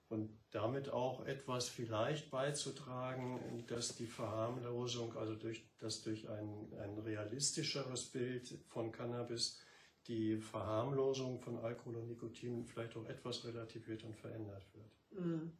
[0.10, 7.00] Und damit auch etwas vielleicht beizutragen, dass die Verharmlosung, also durch, dass durch ein, ein
[7.00, 9.60] realistischeres Bild von Cannabis
[10.08, 15.26] die Verharmlosung von Alkohol und Nikotin vielleicht auch etwas relativiert und verändert wird.
[15.26, 15.52] Mhm.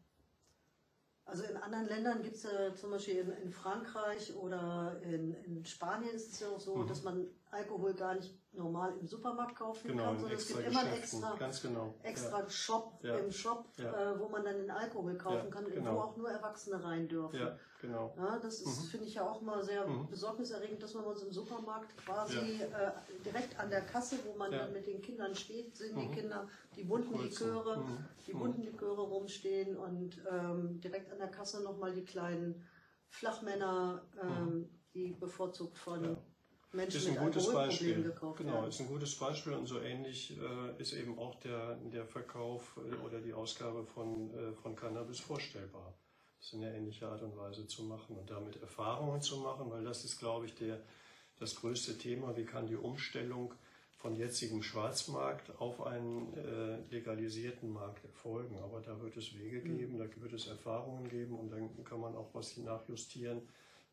[1.26, 5.66] Also in anderen Ländern gibt es ja zum Beispiel in, in Frankreich oder in, in,
[5.66, 6.88] Spanien ist es ja auch so, mhm.
[6.88, 10.80] dass man Alkohol gar nicht normal im Supermarkt kaufen genau, kann, sondern es gibt immer
[10.82, 11.96] einen extra, genau.
[12.04, 12.50] extra ja.
[12.50, 13.18] Shop ja.
[13.18, 14.14] im Shop, ja.
[14.14, 15.96] äh, wo man dann den Alkohol kaufen kann, genau.
[15.96, 17.58] wo auch nur Erwachsene rein dürfen.
[17.82, 18.16] Genau.
[18.42, 18.88] Das ist, mhm.
[18.88, 20.08] finde ich ja auch mal sehr mhm.
[20.08, 22.92] besorgniserregend, dass man uns im Supermarkt quasi äh,
[23.26, 26.12] direkt an der Kasse, wo man dann mit den Kindern steht, sind die mhm.
[26.12, 28.06] Kinder, die bunten Liköre, mhm.
[28.26, 28.68] die bunten mhm.
[28.68, 32.66] Liköre rumstehen und ähm, direkt an der Kasse nochmal die kleinen
[33.10, 36.18] Flachmänner, ähm, die bevorzugt von
[36.74, 38.04] Menschen ist ein gutes Beispiel.
[38.04, 38.68] Gekauft, genau, ja.
[38.68, 43.06] ist ein gutes Beispiel und so ähnlich äh, ist eben auch der, der Verkauf äh,
[43.06, 45.94] oder die Ausgabe von, äh, von Cannabis vorstellbar.
[46.40, 49.84] Das in einer ähnlichen Art und Weise zu machen und damit Erfahrungen zu machen, weil
[49.84, 50.82] das ist, glaube ich, der,
[51.40, 52.36] das größte Thema.
[52.36, 53.54] Wie kann die Umstellung
[53.98, 58.58] von jetzigem Schwarzmarkt auf einen äh, legalisierten Markt erfolgen?
[58.64, 59.78] Aber da wird es Wege hm.
[59.78, 60.00] geben, mhm.
[60.00, 63.44] da wird es Erfahrungen geben und dann kann man auch was nachjustieren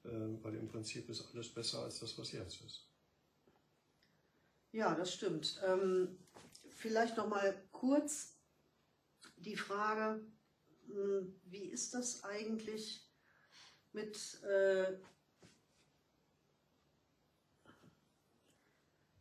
[0.02, 2.88] weil im Prinzip ist alles besser als das, was jetzt ist.
[4.72, 5.60] Ja, das stimmt.
[5.64, 6.18] Ähm,
[6.68, 8.38] vielleicht noch mal kurz
[9.36, 10.24] die Frage,
[10.86, 13.10] hm, wie ist das eigentlich
[13.92, 14.98] mit äh,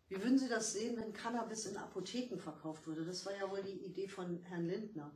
[0.08, 3.06] Wie würden Sie das sehen, wenn Cannabis in Apotheken verkauft würde?
[3.06, 5.14] Das war ja wohl die Idee von Herrn Lindner.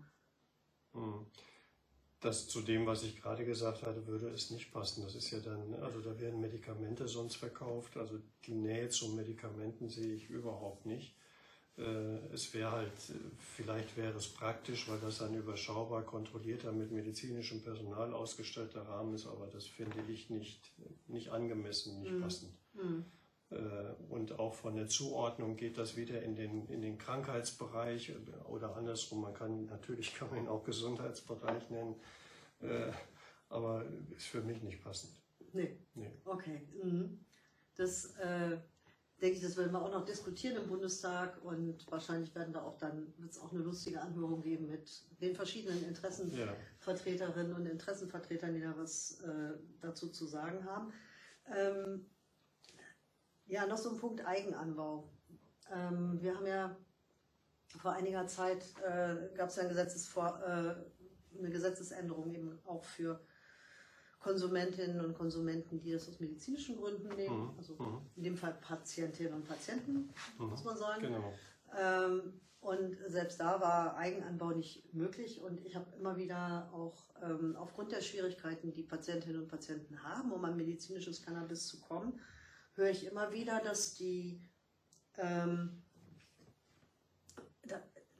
[0.91, 1.25] Hm
[2.23, 5.03] das zu dem, was ich gerade gesagt hatte, würde es nicht passen.
[5.03, 7.97] Das ist ja dann, also da werden Medikamente sonst verkauft.
[7.97, 11.15] Also die Nähe zu Medikamenten sehe ich überhaupt nicht.
[11.77, 12.91] Äh, es wäre halt,
[13.55, 19.25] vielleicht wäre es praktisch, weil das ein überschaubar kontrollierter, mit medizinischem Personal ausgestatteter Rahmen ist,
[19.25, 20.71] aber das finde ich nicht,
[21.07, 22.21] nicht angemessen, nicht mhm.
[22.21, 22.53] passend.
[22.73, 23.05] Mhm.
[24.09, 28.13] Und auch von der Zuordnung geht das wieder in den, in den Krankheitsbereich
[28.47, 29.21] oder andersrum.
[29.21, 31.95] Man kann, natürlich kann man ihn auch Gesundheitsbereich nennen,
[32.61, 32.91] äh,
[33.49, 33.85] aber
[34.15, 35.13] ist für mich nicht passend.
[35.53, 35.77] Nee.
[35.93, 36.11] nee.
[36.25, 36.67] Okay.
[36.83, 37.19] Mhm.
[37.75, 38.57] Das, äh,
[39.23, 42.77] denke ich, das werden wir auch noch diskutieren im Bundestag und wahrscheinlich werden da auch
[42.77, 44.89] dann, wird es auch eine lustige Anhörung geben mit
[45.21, 50.91] den verschiedenen Interessenvertreterinnen und Interessenvertretern, die da was äh, dazu zu sagen haben.
[51.55, 52.05] Ähm,
[53.45, 55.09] ja, noch so ein Punkt Eigenanbau.
[55.71, 56.75] Ähm, wir haben ja
[57.77, 63.19] vor einiger Zeit, äh, gab es ja ein Gesetzesvor, äh, eine Gesetzesänderung eben auch für
[64.19, 67.57] Konsumentinnen und Konsumenten, die das aus medizinischen Gründen nehmen, mhm.
[67.57, 68.01] also mhm.
[68.15, 70.45] in dem Fall Patientinnen und Patienten, mhm.
[70.49, 71.01] muss man sagen.
[71.01, 71.33] Genau.
[71.77, 77.57] Ähm, und selbst da war Eigenanbau nicht möglich und ich habe immer wieder auch ähm,
[77.57, 82.21] aufgrund der Schwierigkeiten, die Patientinnen und Patienten haben, um an medizinisches Cannabis zu kommen,
[82.75, 84.41] höre ich immer wieder, dass die
[85.17, 85.83] ähm,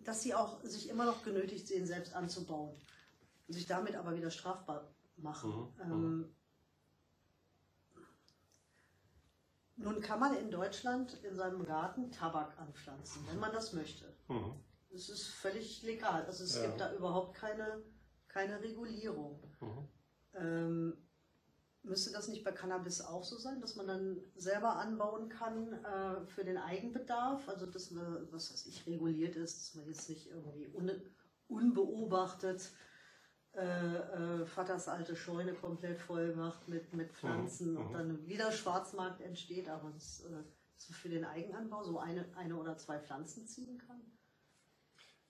[0.04, 2.76] dass sie auch sich immer noch genötigt sehen, selbst anzubauen
[3.48, 5.52] und sich damit aber wieder strafbar machen.
[5.52, 5.82] Mhm.
[5.82, 6.36] Ähm, mhm.
[9.78, 14.16] nun kann man in Deutschland in seinem Garten Tabak anpflanzen, wenn man das möchte.
[14.28, 14.54] Mhm.
[14.92, 16.26] Das ist völlig legal.
[16.26, 16.68] Also es ja.
[16.68, 17.84] gibt da überhaupt keine,
[18.28, 19.42] keine Regulierung.
[19.60, 19.90] Mhm.
[20.36, 21.10] Ähm,
[21.84, 26.26] müsste das nicht bei Cannabis auch so sein, dass man dann selber anbauen kann äh,
[26.28, 27.48] für den Eigenbedarf?
[27.50, 30.92] Also dass was weiß ich reguliert ist, dass man jetzt nicht irgendwie un,
[31.48, 32.72] unbeobachtet
[33.56, 37.78] äh, äh, Vaters alte Scheune komplett voll macht mit, mit Pflanzen mhm.
[37.78, 37.94] und mhm.
[37.94, 40.44] dann wieder Schwarzmarkt entsteht, aber es äh,
[40.92, 44.02] für den Eigenanbau so eine, eine oder zwei Pflanzen ziehen kann?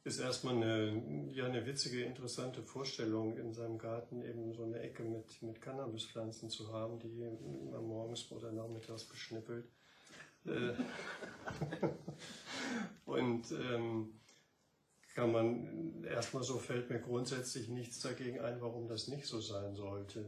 [0.05, 5.03] Ist erstmal eine, ja, eine witzige, interessante Vorstellung, in seinem Garten eben so eine Ecke
[5.03, 9.65] mit, mit Cannabispflanzen zu haben, die man morgens oder nachmittags beschnippelt.
[10.45, 10.73] Äh,
[13.05, 14.19] und ähm,
[15.13, 19.75] kann man erstmal so fällt mir grundsätzlich nichts dagegen ein, warum das nicht so sein
[19.75, 20.25] sollte.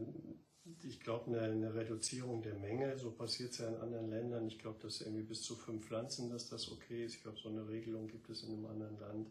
[0.82, 4.46] Ich glaube, eine, eine, Reduzierung der Menge, so passiert es ja in anderen Ländern.
[4.46, 7.16] Ich glaube, dass irgendwie bis zu fünf Pflanzen, dass das okay ist.
[7.16, 9.30] Ich glaube, so eine Regelung gibt es in einem anderen Land.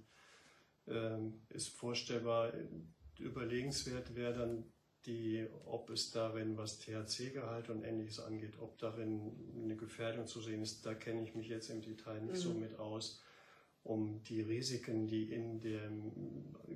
[0.87, 2.53] Ähm, ist vorstellbar.
[3.19, 4.65] Überlegenswert wäre dann
[5.05, 10.61] die, ob es darin, was THC-Gehalt und ähnliches angeht, ob darin eine Gefährdung zu sehen
[10.61, 10.85] ist.
[10.85, 12.39] Da kenne ich mich jetzt im Detail nicht mhm.
[12.39, 13.21] so mit aus
[13.85, 15.91] um die Risiken, die in der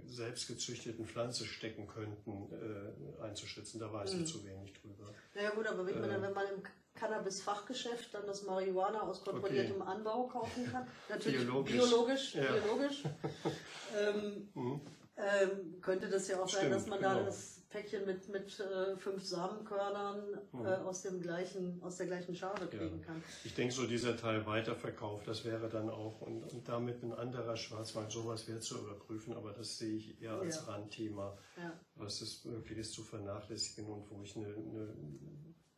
[0.05, 3.79] selbstgezüchteten Pflanze stecken könnten, äh, einzuschätzen.
[3.79, 4.21] Da weiß mhm.
[4.21, 5.11] ich zu wenig drüber.
[5.33, 9.81] Naja gut, aber wenn man, äh, wenn man im Cannabis-Fachgeschäft dann das Marihuana aus kontrolliertem
[9.81, 9.91] okay.
[9.91, 12.51] Anbau kaufen kann, natürlich biologisch, biologisch, ja.
[12.51, 13.03] biologisch
[13.97, 14.81] ähm, mhm.
[15.17, 17.15] ähm, könnte das ja auch Stimmt, sein, dass man genau.
[17.15, 20.65] da das Päckchen mit, mit äh, fünf Samenkörnern mhm.
[20.65, 23.05] äh, aus, dem gleichen, aus der gleichen Schale kriegen ja.
[23.05, 23.23] kann.
[23.43, 27.55] Ich denke, so dieser Teil Weiterverkauf, das wäre dann auch, und, und damit ein anderer
[27.55, 30.73] Schwarzmarkt, sowas wäre zu überprüfen, aber das sehe ich eher als ja.
[30.73, 31.79] Randthema, ja.
[31.95, 34.95] was es möglich ist zu vernachlässigen und wo ich eine, eine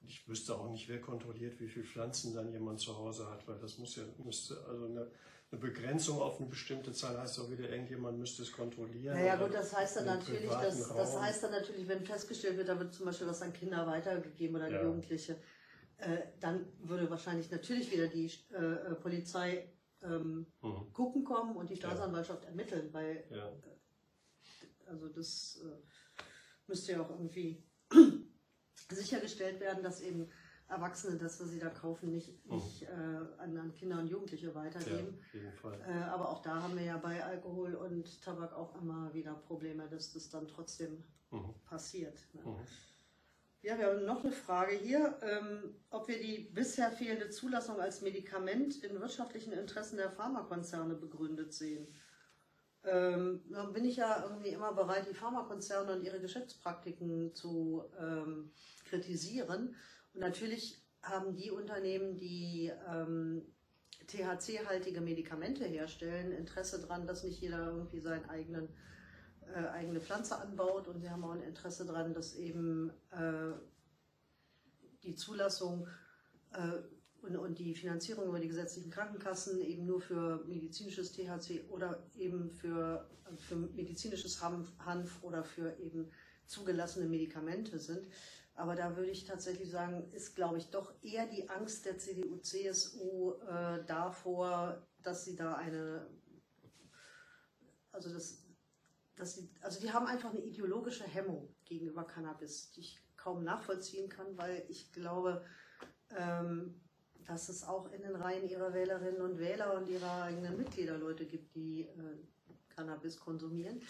[0.04, 3.58] ich wüsste auch nicht, wer kontrolliert, wie viele Pflanzen dann jemand zu Hause hat, weil
[3.60, 5.08] das muss ja, müsste, also eine,
[5.52, 9.18] eine Begrenzung auf eine bestimmte Zahl heißt auch wieder, irgendjemand müsste es kontrollieren.
[9.18, 12.80] Naja gut, das heißt dann natürlich, dass, das heißt dann natürlich, wenn festgestellt wird, da
[12.80, 14.84] wird zum Beispiel was an Kinder weitergegeben oder an ja.
[14.84, 15.36] Jugendliche,
[15.98, 19.70] äh, dann würde wahrscheinlich natürlich wieder die äh, äh Polizei
[20.04, 20.94] ähm, mhm.
[20.94, 22.50] gucken kommen und die Staatsanwaltschaft ja.
[22.50, 23.50] ermitteln, weil ja.
[23.50, 26.24] äh, also das äh,
[26.68, 27.62] müsste ja auch irgendwie
[28.90, 30.30] sichergestellt werden, dass eben
[30.71, 32.55] Erwachsene das, was sie da kaufen, nicht, mhm.
[32.55, 32.88] nicht äh,
[33.38, 35.17] an, an, Kinder und Jugendliche weitergeben.
[35.19, 35.79] Ja, auf jeden Fall.
[35.88, 39.88] Äh, aber auch da haben wir ja bei Alkohol und Tabak auch immer wieder Probleme,
[39.89, 41.53] dass das dann trotzdem mhm.
[41.65, 42.25] passiert.
[42.34, 42.41] Ne?
[42.45, 42.55] Mhm.
[43.63, 48.01] Ja, wir haben noch eine Frage hier, ähm, ob wir die bisher fehlende Zulassung als
[48.01, 51.88] Medikament in wirtschaftlichen Interessen der Pharmakonzerne begründet sehen.
[52.84, 58.51] Ähm, dann bin ich ja irgendwie immer bereit, die Pharmakonzerne und ihre Geschäftspraktiken zu ähm,
[58.86, 59.75] kritisieren.
[60.13, 63.43] Und natürlich haben die Unternehmen, die ähm,
[64.08, 68.69] THC-haltige Medikamente herstellen, Interesse daran, dass nicht jeder irgendwie seine eigenen,
[69.54, 70.88] äh, eigene Pflanze anbaut.
[70.88, 73.54] Und sie haben auch ein Interesse daran, dass eben äh,
[75.04, 75.88] die Zulassung
[76.54, 82.04] äh, und, und, die Finanzierung über die gesetzlichen Krankenkassen eben nur für medizinisches THC oder
[82.15, 86.12] eben für, für medizinisches Hanf, Hanf oder für eben
[86.47, 88.08] zugelassene Medikamente sind.
[88.62, 92.38] Aber da würde ich tatsächlich sagen, ist, glaube ich, doch eher die Angst der CDU,
[92.38, 96.08] CSU äh, davor, dass sie da eine,
[97.91, 98.45] also das,
[99.15, 104.10] dass sie, also die haben einfach eine ideologische Hemmung gegenüber Cannabis, die ich kaum nachvollziehen
[104.10, 105.43] kann, weil ich glaube,
[106.15, 106.80] ähm,
[107.26, 111.26] dass es auch in den Reihen ihrer Wählerinnen und Wähler und ihrer eigenen Mitglieder Leute
[111.26, 113.82] gibt, die äh, Cannabis konsumieren.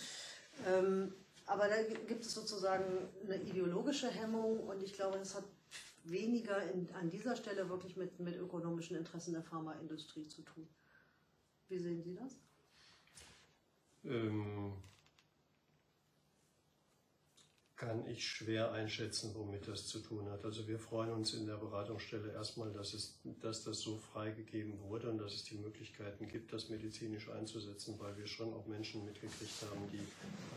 [0.65, 1.13] Ähm,
[1.52, 2.86] aber da gibt es sozusagen
[3.26, 5.43] eine ideologische Hemmung und ich glaube, das hat
[6.06, 10.66] weniger in, an dieser Stelle wirklich mit, mit ökonomischen Interessen der Pharmaindustrie zu tun.
[11.68, 12.38] Wie sehen Sie das?
[14.06, 14.72] Ähm,
[17.82, 20.45] kann ich schwer einschätzen, womit das zu tun hat.
[20.45, 25.09] Also wir freuen uns in der Beratungsstelle erstmal, dass, es, dass das so freigegeben wurde
[25.09, 29.63] und dass es die Möglichkeiten gibt, das medizinisch einzusetzen, weil wir schon auch Menschen mitgekriegt
[29.63, 30.05] haben, die,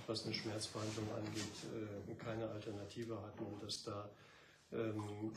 [0.07, 4.11] was eine Schmerzbehandlung angeht, äh, keine Alternative hatten und dass da
[4.72, 5.33] ähm,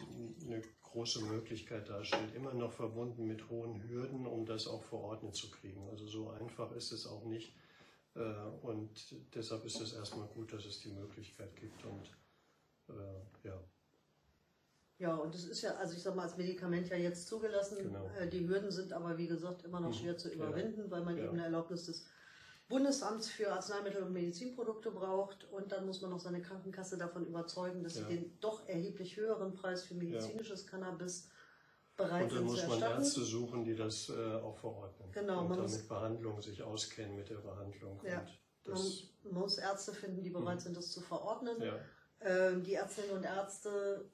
[0.45, 5.49] eine große Möglichkeit darstellt, immer noch verbunden mit hohen Hürden, um das auch verordnet zu
[5.49, 5.87] kriegen.
[5.89, 7.53] Also so einfach ist es auch nicht.
[8.17, 8.89] Äh, und
[9.35, 11.83] deshalb ist es erstmal gut, dass es die Möglichkeit gibt.
[11.85, 12.09] Und
[12.89, 13.63] äh, ja.
[14.99, 17.77] Ja, und das ist ja, also ich sag mal, als Medikament ja jetzt zugelassen.
[17.83, 18.09] Genau.
[18.19, 19.93] Äh, die Hürden sind aber, wie gesagt, immer noch Mhm.
[19.93, 20.35] schwer zu Ja.
[20.35, 21.25] überwinden, weil man Ja.
[21.25, 22.07] eben eine Erlaubnis des
[22.67, 25.43] Bundesamts für Arzneimittel und Medizinprodukte braucht.
[25.51, 28.07] Und dann muss man noch seine Krankenkasse davon überzeugen, dass Ja.
[28.07, 31.29] sie den doch erheblich höheren Preis für medizinisches Cannabis
[31.97, 33.01] bereit Und dann sind muss zu man erstatten.
[33.03, 35.11] Ärzte suchen, die das äh, auch verordnen.
[35.11, 37.99] Genau, und man damit muss- Behandlung sich auskennen mit der Behandlung.
[38.05, 38.25] Ja.
[38.65, 40.59] Und Man muss Ärzte finden, die bereit Mhm.
[40.61, 41.61] sind, das zu verordnen.
[41.61, 41.79] ja,
[42.19, 44.09] Ähm, die Ärztinnen und Ärzte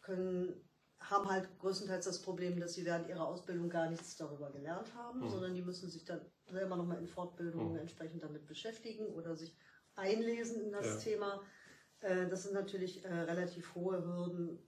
[0.00, 0.68] können,
[1.00, 5.20] haben halt größtenteils das Problem, dass sie während ihrer Ausbildung gar nichts darüber gelernt haben,
[5.20, 5.28] Mhm.
[5.30, 7.78] sondern die müssen sich dann selber nochmal in Fortbildungen Mhm.
[7.80, 9.56] entsprechend damit beschäftigen oder sich
[9.96, 10.96] einlesen in das Ja.
[10.98, 11.42] Thema.
[12.00, 14.58] Äh, das sind natürlich äh, relativ hohe Hürden,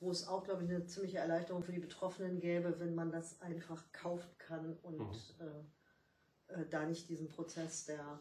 [0.00, 3.40] wo es auch, glaube ich, eine ziemliche Erleichterung für die Betroffenen gäbe, wenn man das
[3.40, 5.12] einfach kaufen kann und Mhm.
[5.40, 8.20] äh, äh, da nicht diesen Prozess der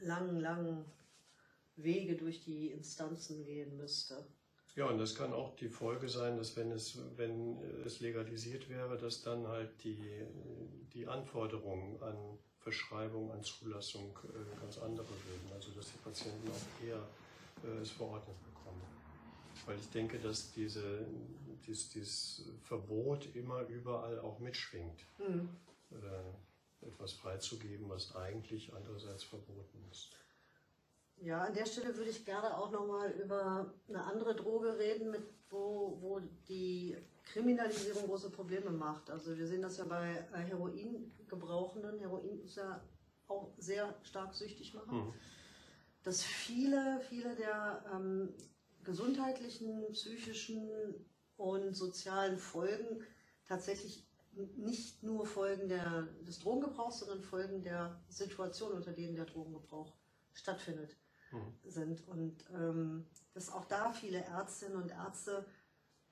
[0.00, 0.84] langen, langen
[1.76, 4.24] Wege durch die Instanzen gehen müsste.
[4.74, 8.96] Ja, und das kann auch die Folge sein, dass wenn es, wenn es legalisiert wäre,
[8.96, 10.24] dass dann halt die,
[10.94, 15.52] die Anforderungen an Verschreibung, an Zulassung äh, ganz andere würden.
[15.52, 17.02] Also dass die Patienten auch eher
[17.64, 18.51] äh, es verordnet bekommen.
[19.66, 21.06] Weil ich denke, dass diese,
[21.66, 25.48] dies, dieses Verbot immer überall auch mitschwingt, Hm.
[25.92, 30.10] äh, etwas freizugeben, was eigentlich andererseits verboten ist.
[31.20, 35.22] Ja, an der Stelle würde ich gerne auch nochmal über eine andere Droge reden, mit,
[35.50, 39.08] wo, wo die Kriminalisierung große Probleme macht.
[39.10, 42.00] Also wir sehen das ja bei Heroingebrauchenden.
[42.00, 42.82] Heroin ist ja
[43.28, 44.98] auch sehr stark süchtig machen.
[45.06, 45.14] Mhm.
[46.02, 48.34] dass viele, viele der ähm,
[48.84, 50.68] gesundheitlichen, psychischen
[51.36, 53.04] und sozialen Folgen
[53.46, 54.06] tatsächlich
[54.56, 59.92] nicht nur Folgen der, des Drogengebrauchs, sondern Folgen der Situation, unter denen der Drogengebrauch
[60.32, 60.96] stattfindet,
[61.30, 61.54] Mhm.
[61.64, 62.08] sind.
[62.08, 65.46] Und ähm, dass auch da viele Ärztinnen und Ärzte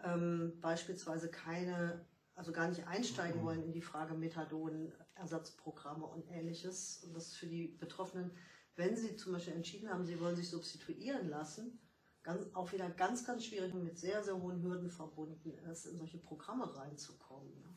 [0.03, 2.05] ähm, beispielsweise keine,
[2.35, 3.45] also gar nicht einsteigen Mhm.
[3.45, 7.05] wollen in die Frage Methadon, Ersatzprogramme und ähnliches.
[7.05, 8.31] Und das für die Betroffenen,
[8.77, 11.79] wenn sie zum Beispiel entschieden haben, sie wollen sich substituieren lassen,
[12.23, 15.97] ganz, auch wieder ganz, ganz schwierig und mit sehr, sehr hohen Hürden verbunden ist, in
[15.97, 17.53] solche Programme reinzukommen.
[17.63, 17.77] Ne?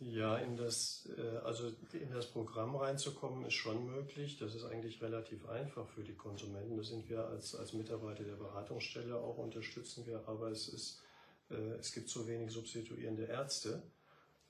[0.00, 4.38] Ja, in das, äh, also in das Programm reinzukommen ist schon möglich.
[4.38, 6.76] Das ist eigentlich relativ einfach für die Konsumenten.
[6.76, 11.02] Das sind wir als, als Mitarbeiter der Beratungsstelle auch unterstützen wir, aber es ist,
[11.50, 13.82] äh, es gibt zu wenig substituierende Ärzte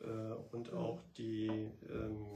[0.00, 0.06] äh,
[0.52, 0.78] und Mhm.
[0.78, 1.46] auch die,
[1.88, 2.26] ähm,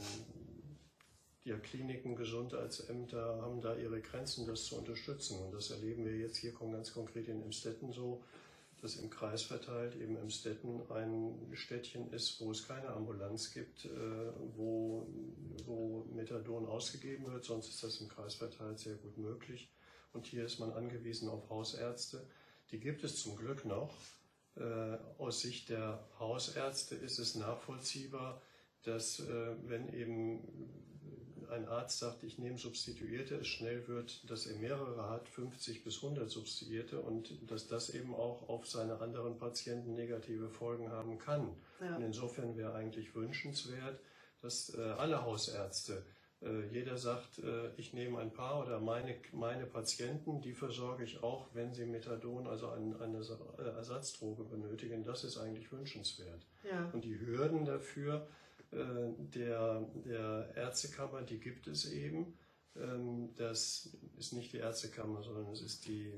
[1.44, 5.38] die Kliniken, Gesundheitsämter haben da ihre Grenzen, das zu unterstützen.
[5.38, 8.22] Und das erleben wir jetzt hier ganz konkret in Emstetten so
[8.80, 13.88] dass im Kreis verteilt eben Emstetten ein Städtchen ist, wo es keine Ambulanz gibt, äh,
[14.56, 15.06] wo,
[15.66, 17.44] wo Methadon ausgegeben wird.
[17.44, 19.70] Sonst ist das im Kreis verteilt sehr gut möglich.
[20.12, 22.26] Und hier ist man angewiesen auf Hausärzte.
[22.70, 23.94] Die gibt es zum Glück noch.
[24.56, 28.40] Äh, aus Sicht der Hausärzte ist es nachvollziehbar,
[28.82, 30.40] dass äh, wenn eben
[31.50, 36.02] ein Arzt sagt, ich nehme Substituierte, es schnell wird, dass er mehrere hat, 50 bis
[36.02, 41.56] 100 Substituierte und dass das eben auch auf seine anderen Patienten negative Folgen haben kann.
[41.80, 41.96] Ja.
[41.96, 44.00] Und insofern wäre eigentlich wünschenswert,
[44.40, 46.04] dass äh, alle Hausärzte,
[46.42, 51.22] äh, jeder sagt, äh, ich nehme ein paar oder meine, meine Patienten, die versorge ich
[51.22, 55.04] auch, wenn sie Methadon, also ein, eine äh, Ersatzdroge benötigen.
[55.04, 56.46] Das ist eigentlich wünschenswert.
[56.64, 56.88] Ja.
[56.92, 58.26] Und die Hürden dafür
[58.72, 62.38] der, der Ärztekammer, die gibt es eben.
[62.76, 66.12] Ähm, Das ist nicht die Ärztekammer, sondern es ist die,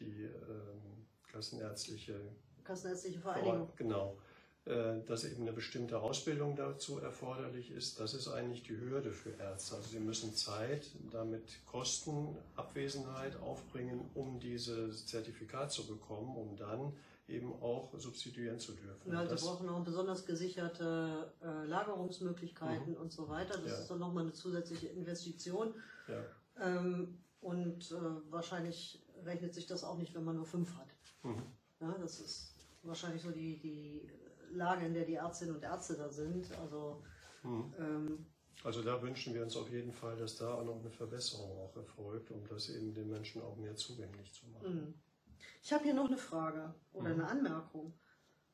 [0.00, 2.18] die ähm, kassenärztliche
[2.64, 3.70] Kassenärztliche Vereinigung.
[3.76, 4.16] Genau.
[4.64, 9.30] Äh, Dass eben eine bestimmte Ausbildung dazu erforderlich ist, das ist eigentlich die Hürde für
[9.38, 9.76] Ärzte.
[9.76, 16.92] Also sie müssen Zeit, damit Kosten, Abwesenheit aufbringen, um dieses Zertifikat zu bekommen, um dann
[17.28, 19.12] eben auch substituieren zu dürfen.
[19.12, 23.00] Ja, die brauchen auch besonders gesicherte äh, Lagerungsmöglichkeiten mhm.
[23.00, 23.58] und so weiter.
[23.58, 23.78] Das ja.
[23.78, 25.74] ist dann nochmal eine zusätzliche Investition.
[26.06, 26.22] Ja.
[26.60, 30.88] Ähm, und äh, wahrscheinlich rechnet sich das auch nicht, wenn man nur fünf hat.
[31.22, 31.42] Mhm.
[31.80, 34.08] Ja, das ist wahrscheinlich so die, die
[34.52, 36.48] Lage, in der die Ärztinnen und Ärzte da sind.
[36.60, 37.02] Also,
[37.42, 37.74] mhm.
[37.78, 38.26] ähm,
[38.62, 41.76] also da wünschen wir uns auf jeden Fall, dass da auch noch eine Verbesserung auch
[41.76, 44.94] erfolgt, um das eben den Menschen auch mehr zugänglich zu machen.
[45.38, 45.44] Mhm.
[45.62, 47.20] Ich habe hier noch eine Frage oder mhm.
[47.20, 47.98] eine Anmerkung.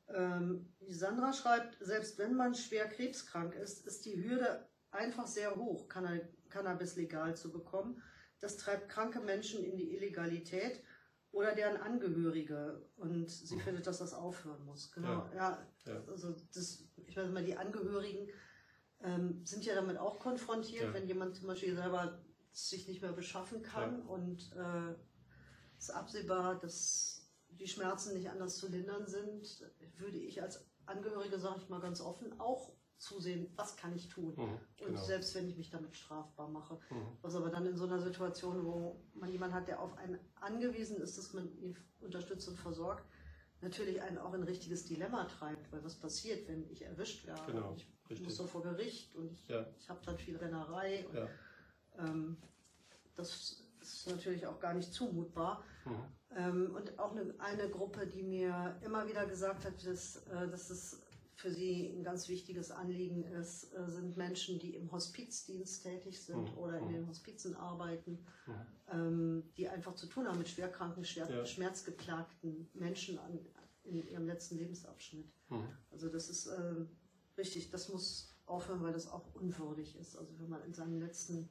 [0.09, 5.87] Ähm, Sandra schreibt, selbst wenn man schwer krebskrank ist, ist die Hürde einfach sehr hoch,
[5.87, 8.01] Cannabis legal zu bekommen.
[8.39, 10.83] Das treibt kranke Menschen in die Illegalität
[11.31, 12.85] oder deren Angehörige.
[12.97, 13.61] Und sie mhm.
[13.61, 14.91] findet, dass das aufhören muss.
[14.91, 15.29] Genau.
[15.35, 16.03] Ja, ja.
[16.07, 18.29] Also das, ich weiß mal, die Angehörigen
[19.01, 20.93] ähm, sind ja damit auch konfrontiert, ja.
[20.93, 24.05] wenn jemand zum Beispiel selber sich nicht mehr beschaffen kann ja.
[24.05, 24.95] und äh,
[25.83, 31.59] ist absehbar, dass die Schmerzen nicht anders zu lindern sind, würde ich als Angehörige, sage
[31.61, 34.33] ich mal ganz offen, auch zusehen, was kann ich tun.
[34.35, 34.89] Mhm, genau.
[34.89, 36.79] Und selbst wenn ich mich damit strafbar mache.
[36.89, 37.17] Mhm.
[37.21, 40.97] Was aber dann in so einer Situation, wo man jemanden hat, der auf einen angewiesen
[40.97, 43.05] ist, dass man ihn unterstützt und versorgt,
[43.61, 45.71] natürlich einen auch in ein richtiges Dilemma treibt.
[45.71, 47.51] Weil was passiert, wenn ich erwischt werde?
[47.51, 48.25] Genau, ich richtig.
[48.25, 49.65] muss so vor Gericht und ich, ja.
[49.77, 51.05] ich habe dann viel Rennerei.
[51.07, 51.27] Und, ja.
[51.99, 52.37] ähm,
[53.15, 55.63] das ist natürlich auch gar nicht zumutbar.
[55.85, 55.91] Mhm.
[56.35, 60.69] Ähm, und auch eine, eine, Gruppe, die mir immer wieder gesagt hat, dass, äh, dass
[60.69, 61.03] es
[61.35, 66.51] für sie ein ganz wichtiges Anliegen ist, äh, sind Menschen, die im Hospizdienst tätig sind
[66.51, 66.57] mhm.
[66.57, 66.93] oder in mhm.
[66.93, 68.53] den Hospizen arbeiten, mhm.
[68.91, 71.45] ähm, die einfach zu tun haben mit schwerkranken, schwer, ja.
[71.45, 73.39] schmerzgeplagten Menschen an,
[73.83, 75.31] in ihrem letzten Lebensabschnitt.
[75.49, 75.67] Mhm.
[75.91, 76.85] Also das ist äh,
[77.37, 80.17] richtig, das muss aufhören, weil das auch unwürdig ist.
[80.17, 81.49] Also wenn man in seinem letzten,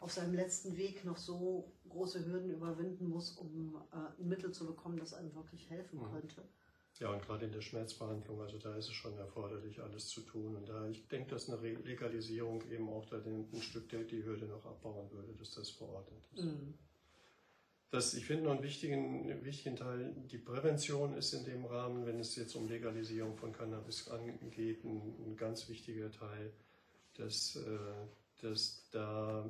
[0.00, 4.66] auf seinem letzten Weg noch so große Hürden überwinden muss, um äh, ein Mittel zu
[4.66, 6.12] bekommen, das einem wirklich helfen mhm.
[6.12, 6.44] könnte.
[7.00, 10.56] Ja, und gerade in der Schmerzbehandlung, also da ist es schon erforderlich, alles zu tun.
[10.56, 14.46] Und da, ich denke, dass eine Legalisierung eben auch da ein Stück der, die Hürde
[14.46, 16.44] noch abbauen würde, dass das verordnet ist.
[16.44, 16.74] Mhm.
[17.90, 22.18] Das, ich finde noch einen wichtigen, wichtigen Teil, die Prävention ist in dem Rahmen, wenn
[22.18, 26.52] es jetzt um Legalisierung von Cannabis angeht, ein, ein ganz wichtiger Teil,
[27.14, 28.06] dass, äh,
[28.38, 29.48] dass da,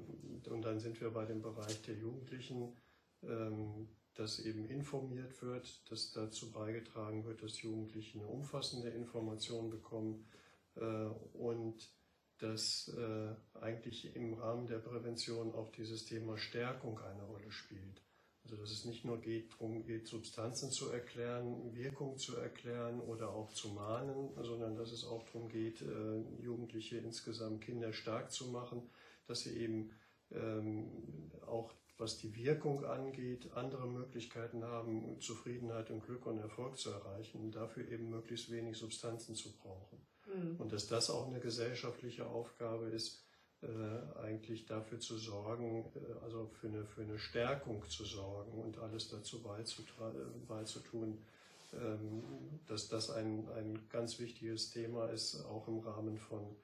[0.49, 2.77] und dann sind wir bei dem Bereich der Jugendlichen,
[3.23, 10.27] ähm, dass eben informiert wird, dass dazu beigetragen wird, dass Jugendliche eine umfassende Information bekommen
[10.75, 11.89] äh, und
[12.39, 18.03] dass äh, eigentlich im Rahmen der Prävention auch dieses Thema Stärkung eine Rolle spielt.
[18.49, 23.29] Also dass es nicht nur geht, darum geht, Substanzen zu erklären, Wirkung zu erklären oder
[23.29, 28.47] auch zu mahnen, sondern dass es auch darum geht, äh, Jugendliche insgesamt Kinder stark zu
[28.47, 28.89] machen,
[29.27, 29.91] dass sie eben
[30.33, 36.91] ähm, auch was die Wirkung angeht, andere Möglichkeiten haben, Zufriedenheit und Glück und Erfolg zu
[36.91, 39.99] erreichen und dafür eben möglichst wenig Substanzen zu brauchen.
[40.27, 40.57] Mhm.
[40.61, 43.28] Und dass das auch eine gesellschaftliche Aufgabe ist,
[43.63, 48.79] äh, eigentlich dafür zu sorgen, äh, also für eine, für eine Stärkung zu sorgen und
[48.79, 51.19] alles dazu beizutun,
[51.73, 52.23] ähm,
[52.67, 56.57] dass das ein, ein ganz wichtiges Thema ist, auch im Rahmen von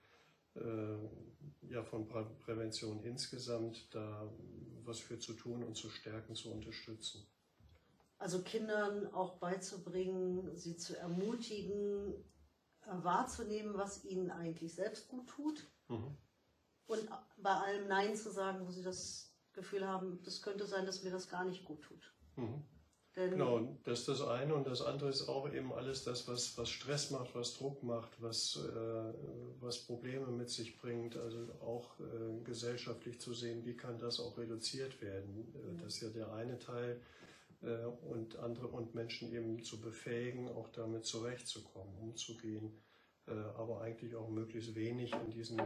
[0.54, 4.30] äh, ja, von Prä Prävention insgesamt, da
[4.84, 7.26] was für zu tun und zu stärken, zu unterstützen.
[8.18, 12.14] Also Kindern auch beizubringen, sie zu ermutigen,
[12.86, 15.66] wahrzunehmen, was ihnen eigentlich selbst gut tut.
[15.88, 16.16] Mhm.
[16.86, 17.08] Und
[17.38, 21.10] bei allem Nein zu sagen, wo sie das Gefühl haben, das könnte sein, dass mir
[21.10, 22.12] das gar nicht gut tut.
[22.36, 22.64] Mhm.
[23.14, 26.68] Genau, das ist das eine und das andere ist auch eben alles das, was, was
[26.68, 29.14] Stress macht, was Druck macht, was, äh,
[29.60, 34.36] was Probleme mit sich bringt, also auch äh, gesellschaftlich zu sehen, wie kann das auch
[34.36, 35.54] reduziert werden.
[35.54, 37.00] Äh, das ist ja der eine Teil
[37.62, 42.72] äh, und andere und Menschen eben zu befähigen, auch damit zurechtzukommen, umzugehen,
[43.26, 45.58] aber eigentlich auch möglichst wenig in diesen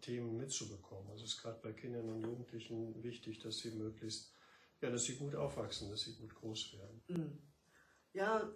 [0.00, 1.08] Themen mitzubekommen.
[1.10, 4.34] Also es ist gerade bei Kindern und Jugendlichen wichtig, dass sie möglichst
[4.84, 7.02] ja, dass sie gut aufwachsen, dass sie gut groß werden.
[7.08, 7.38] Mhm.
[8.12, 8.52] Ja,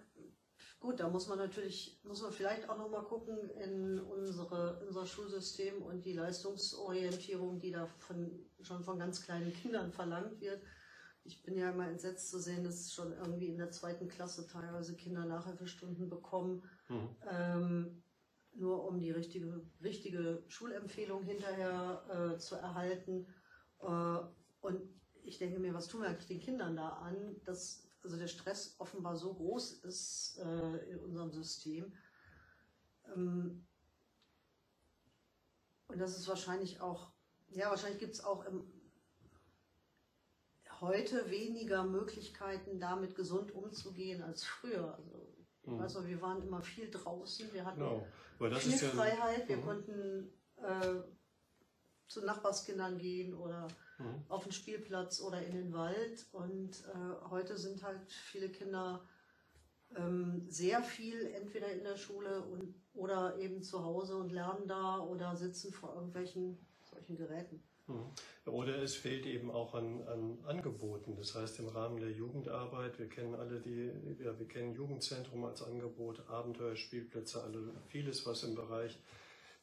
[0.79, 5.81] gut, da muss man natürlich, muss man vielleicht auch nochmal gucken in unsere, unser Schulsystem
[5.81, 10.61] und die Leistungsorientierung, die da von, schon von ganz kleinen Kindern verlangt wird.
[11.23, 14.95] Ich bin ja immer entsetzt zu sehen, dass schon irgendwie in der zweiten Klasse teilweise
[14.95, 17.09] Kinder Nachhilfestunden bekommen, mhm.
[17.27, 18.03] ähm,
[18.59, 23.27] nur um die richtige, richtige Schulempfehlung hinterher äh, zu erhalten.
[23.81, 24.19] Äh,
[24.61, 24.81] und
[25.23, 28.75] ich denke mir, was tun wir eigentlich den Kindern da an, dass also der Stress
[28.79, 31.93] offenbar so groß ist äh, in unserem System.
[33.15, 33.65] Ähm,
[35.87, 37.11] und das ist wahrscheinlich auch,
[37.49, 38.71] ja, wahrscheinlich gibt es auch im,
[40.81, 44.95] heute weniger Möglichkeiten, damit gesund umzugehen als früher.
[44.95, 45.79] Also Mhm.
[45.79, 48.05] Also wir waren immer viel draußen, wir hatten genau.
[48.59, 49.65] viel ja Freiheit, wir mhm.
[49.65, 51.01] konnten äh,
[52.07, 54.23] zu Nachbarskindern gehen oder mhm.
[54.29, 56.25] auf den Spielplatz oder in den Wald.
[56.31, 59.07] Und äh, heute sind halt viele Kinder
[59.95, 64.99] ähm, sehr viel entweder in der Schule und, oder eben zu Hause und lernen da
[64.99, 67.63] oder sitzen vor irgendwelchen solchen Geräten.
[67.89, 68.51] Mhm.
[68.51, 71.15] Oder es fehlt eben auch an, an, Angeboten.
[71.15, 73.91] Das heißt, im Rahmen der Jugendarbeit, wir kennen alle die,
[74.23, 78.97] ja, wir kennen Jugendzentrum als Angebot, Abenteuerspielplätze, also vieles, was im Bereich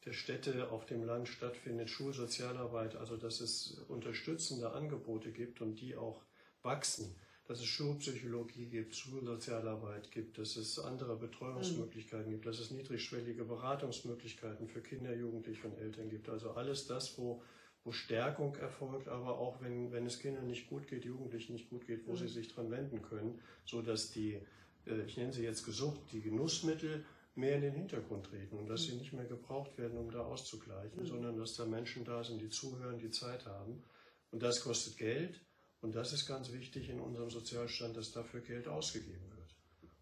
[0.05, 5.97] der Städte auf dem Land stattfindet, Schulsozialarbeit, also dass es unterstützende Angebote gibt und die
[5.97, 6.21] auch
[6.63, 7.15] wachsen,
[7.47, 14.67] dass es Schulpsychologie gibt, Schulsozialarbeit gibt, dass es andere Betreuungsmöglichkeiten gibt, dass es niedrigschwellige Beratungsmöglichkeiten
[14.67, 16.29] für Kinder, Jugendliche und Eltern gibt.
[16.29, 17.41] Also alles das, wo,
[17.83, 21.87] wo Stärkung erfolgt, aber auch wenn, wenn es Kindern nicht gut geht, Jugendlichen nicht gut
[21.87, 22.17] geht, wo mhm.
[22.17, 24.39] sie sich dran wenden können, so dass die,
[24.85, 27.05] äh, ich nenne sie jetzt gesucht, die Genussmittel
[27.35, 31.03] mehr in den Hintergrund treten und dass sie nicht mehr gebraucht werden, um da auszugleichen,
[31.03, 31.07] mhm.
[31.07, 33.83] sondern dass da Menschen da sind, die zuhören, die Zeit haben.
[34.31, 35.39] Und das kostet Geld
[35.81, 39.26] und das ist ganz wichtig in unserem Sozialstand, dass dafür Geld ausgegeben wird.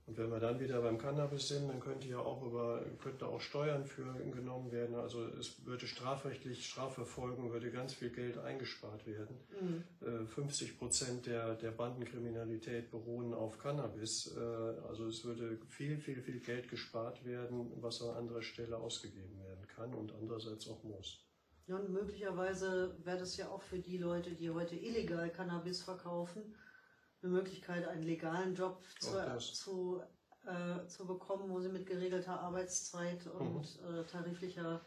[0.07, 3.41] Und wenn wir dann wieder beim Cannabis sind, dann könnte ja auch über, könnte auch
[3.41, 4.95] Steuern für genommen werden.
[4.95, 9.35] Also es würde strafrechtlich, Strafverfolgung würde ganz viel Geld eingespart werden.
[9.59, 10.27] Mhm.
[10.27, 14.35] 50 äh, Prozent der, der Bandenkriminalität beruhen auf Cannabis.
[14.37, 14.39] Äh,
[14.87, 19.67] also es würde viel, viel, viel Geld gespart werden, was an anderer Stelle ausgegeben werden
[19.75, 21.25] kann und andererseits auch muss.
[21.67, 26.53] Ja, und möglicherweise wäre das ja auch für die Leute, die heute illegal Cannabis verkaufen,
[27.25, 30.01] eine Möglichkeit, einen legalen Job zu, zu,
[30.45, 33.95] äh, zu bekommen, wo sie mit geregelter Arbeitszeit und mhm.
[33.95, 34.81] äh, tariflicher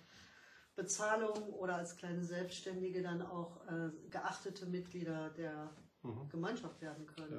[0.77, 5.71] Bezahlung oder als kleine Selbstständige dann auch äh, geachtete Mitglieder der
[6.03, 6.29] mhm.
[6.29, 7.33] Gemeinschaft werden können.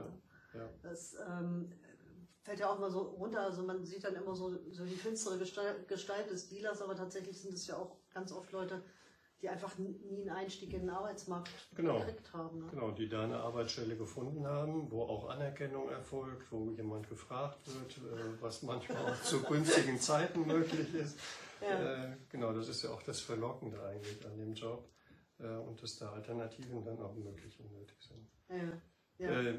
[0.54, 0.60] Ja.
[0.60, 0.70] Ja.
[0.82, 1.72] Das ähm,
[2.42, 3.42] fällt ja auch mal so runter.
[3.42, 7.40] Also man sieht dann immer so, so die finstere Gestalt, Gestalt des Dealers, aber tatsächlich
[7.40, 8.84] sind es ja auch ganz oft Leute,
[9.42, 12.60] die einfach nie einen Einstieg in den Arbeitsmarkt genau, gekriegt haben.
[12.60, 12.68] Ne?
[12.72, 17.98] Genau, die da eine Arbeitsstelle gefunden haben, wo auch Anerkennung erfolgt, wo jemand gefragt wird,
[17.98, 21.20] äh, was manchmal auch zu günstigen Zeiten möglich ist.
[21.62, 22.06] Ja.
[22.06, 24.90] Äh, genau, das ist ja auch das Verlockende eigentlich an dem Job
[25.40, 28.30] äh, und dass da Alternativen dann auch möglich und nötig sind.
[28.50, 29.32] Ja.
[29.44, 29.54] Ja.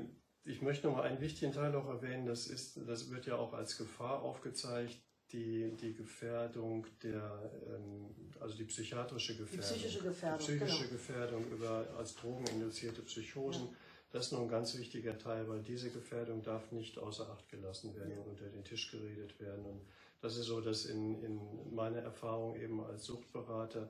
[0.45, 3.53] Ich möchte noch mal einen wichtigen Teil auch erwähnen, das, ist, das wird ja auch
[3.53, 5.03] als Gefahr aufgezeigt,
[5.33, 9.69] die, die Gefährdung der, ähm, also die psychiatrische Gefährdung.
[9.69, 10.39] Die psychische Gefährdung.
[10.39, 10.93] Die psychische genau.
[10.93, 13.67] Gefährdung über, als drogeninduzierte Psychosen.
[13.67, 13.77] Ja.
[14.13, 17.95] Das ist noch ein ganz wichtiger Teil, weil diese Gefährdung darf nicht außer Acht gelassen
[17.95, 19.65] werden und unter den Tisch geredet werden.
[19.65, 19.83] Und
[20.21, 23.89] das ist so, dass in, in meiner Erfahrung eben als Suchtberater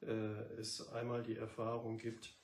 [0.00, 2.34] äh, es einmal die Erfahrung gibt,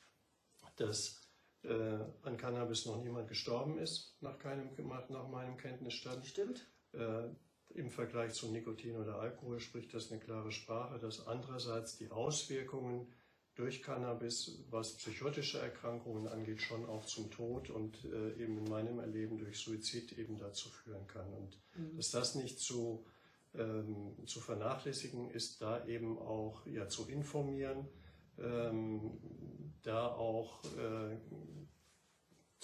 [0.77, 1.23] dass
[1.63, 4.69] äh, an Cannabis noch niemand gestorben ist, nach, keinem,
[5.09, 6.27] nach meinem Kenntnisstand.
[6.27, 6.67] Stimmt.
[6.93, 7.29] Äh,
[7.75, 13.07] im Vergleich zu Nikotin oder Alkohol spricht das eine klare Sprache, dass andererseits die Auswirkungen
[13.55, 18.99] durch Cannabis, was psychotische Erkrankungen angeht, schon auch zum Tod und äh, eben in meinem
[18.99, 21.33] Erleben durch Suizid eben dazu führen kann.
[21.33, 21.97] Und mhm.
[21.97, 23.05] dass das nicht zu,
[23.55, 27.89] ähm, zu vernachlässigen ist, da eben auch ja, zu informieren,
[28.39, 29.20] ähm,
[29.83, 31.16] da auch äh,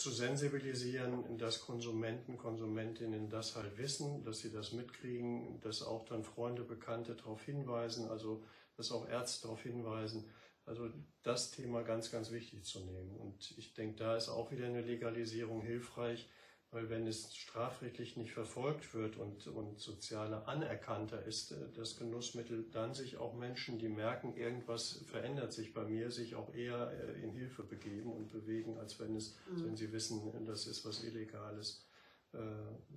[0.01, 6.25] zu sensibilisieren, dass Konsumenten, Konsumentinnen das halt wissen, dass sie das mitkriegen, dass auch dann
[6.25, 8.43] Freunde, Bekannte darauf hinweisen, also
[8.77, 10.25] dass auch Ärzte darauf hinweisen.
[10.65, 10.89] Also
[11.23, 13.17] das Thema ganz, ganz wichtig zu nehmen.
[13.17, 16.29] Und ich denke, da ist auch wieder eine Legalisierung hilfreich,
[16.73, 22.69] weil wenn es strafrechtlich nicht verfolgt wird und, und sozialer anerkannter ist, äh, das Genussmittel,
[22.71, 27.23] dann sich auch Menschen, die merken, irgendwas verändert sich bei mir, sich auch eher äh,
[27.23, 29.65] in Hilfe begeben und bewegen, als wenn es, mhm.
[29.65, 31.87] wenn sie wissen, das ist was Illegales,
[32.33, 32.39] äh,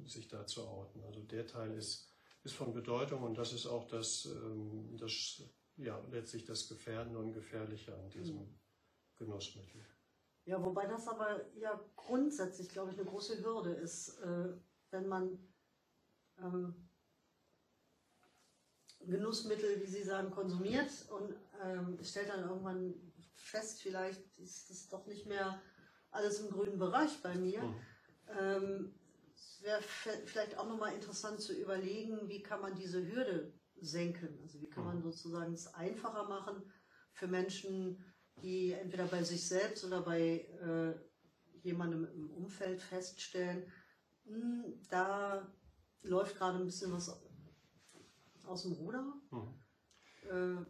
[0.08, 1.04] sich da zu outen.
[1.04, 2.12] Also der Teil ist,
[2.44, 5.42] ist von Bedeutung und das ist auch das, ähm, das
[5.78, 8.60] ja, letztlich das Gefährden und Gefährliche an diesem mhm.
[9.18, 9.84] Genussmittel.
[10.46, 14.54] Ja, wobei das aber ja grundsätzlich, glaube ich, eine große Hürde ist, äh,
[14.92, 15.40] wenn man
[16.38, 16.90] ähm,
[19.00, 22.94] Genussmittel, wie Sie sagen, konsumiert und ähm, stellt dann irgendwann
[23.36, 25.62] fest, vielleicht ist das doch nicht mehr
[26.12, 27.62] alles im grünen Bereich bei mir.
[27.62, 27.76] Mhm.
[28.40, 29.00] Ähm,
[29.36, 34.40] es wäre vielleicht auch nochmal interessant zu überlegen, wie kann man diese Hürde senken?
[34.42, 35.04] Also wie kann man mhm.
[35.04, 36.72] sozusagen es einfacher machen
[37.14, 38.04] für Menschen,
[38.42, 40.94] die entweder bei sich selbst oder bei äh,
[41.62, 43.72] jemandem im Umfeld feststellen,
[44.26, 45.48] mh, hm, da
[46.02, 47.18] läuft gerade ein bisschen was
[48.46, 49.14] aus dem Ruder.
[49.32, 49.54] Mhm.
[50.30, 50.66] Äh,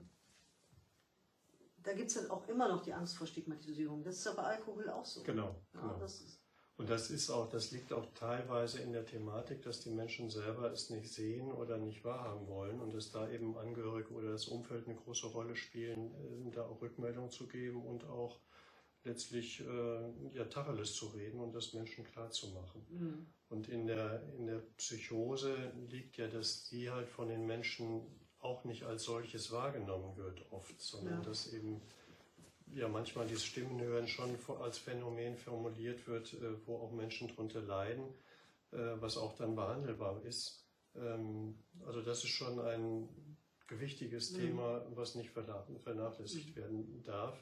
[1.78, 4.04] da gibt es dann auch immer noch die Angst vor Stigmatisierung.
[4.04, 5.24] Das ist ja bei Alkohol auch so.
[5.24, 5.62] Genau.
[5.74, 6.00] Ja, genau.
[6.00, 6.43] Das ist
[6.78, 10.72] Und das ist auch, das liegt auch teilweise in der Thematik, dass die Menschen selber
[10.72, 14.88] es nicht sehen oder nicht wahrhaben wollen und dass da eben Angehörige oder das Umfeld
[14.88, 18.40] eine große Rolle spielen, äh, da auch Rückmeldung zu geben und auch
[19.04, 22.86] letztlich äh, ja, Tacheles zu reden und das Menschen klar zu machen.
[22.90, 23.26] Mhm.
[23.50, 25.56] Und in der, in der Psychose
[25.90, 28.02] liegt ja, dass die halt von den Menschen
[28.40, 31.22] auch nicht als solches wahrgenommen wird oft, sondern ja.
[31.22, 31.82] dass eben
[32.76, 38.04] ja manchmal dieses Stimmenhören schon als Phänomen formuliert wird, äh, wo auch Menschen darunter leiden,
[38.72, 40.66] äh, was auch dann behandelbar ist.
[40.96, 41.56] Ähm,
[41.86, 43.10] also das ist schon ein
[43.68, 44.38] gewichtiges mhm.
[44.38, 46.56] Thema, was nicht vernachlässigt mhm.
[46.56, 47.38] werden darf.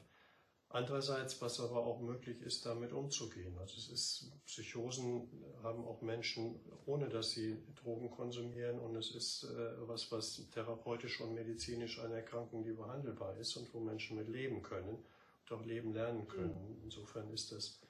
[0.68, 3.58] Andererseits, was aber auch möglich ist, damit umzugehen.
[3.58, 5.28] Also es ist, Psychosen
[5.62, 11.20] haben auch Menschen, ohne dass sie Drogen konsumieren und es ist äh, was, was therapeutisch
[11.20, 15.04] und medizinisch eine Erkrankung, die behandelbar ist und wo Menschen mit leben können
[15.50, 16.78] auch leben lernen können.
[16.82, 17.80] Insofern ist das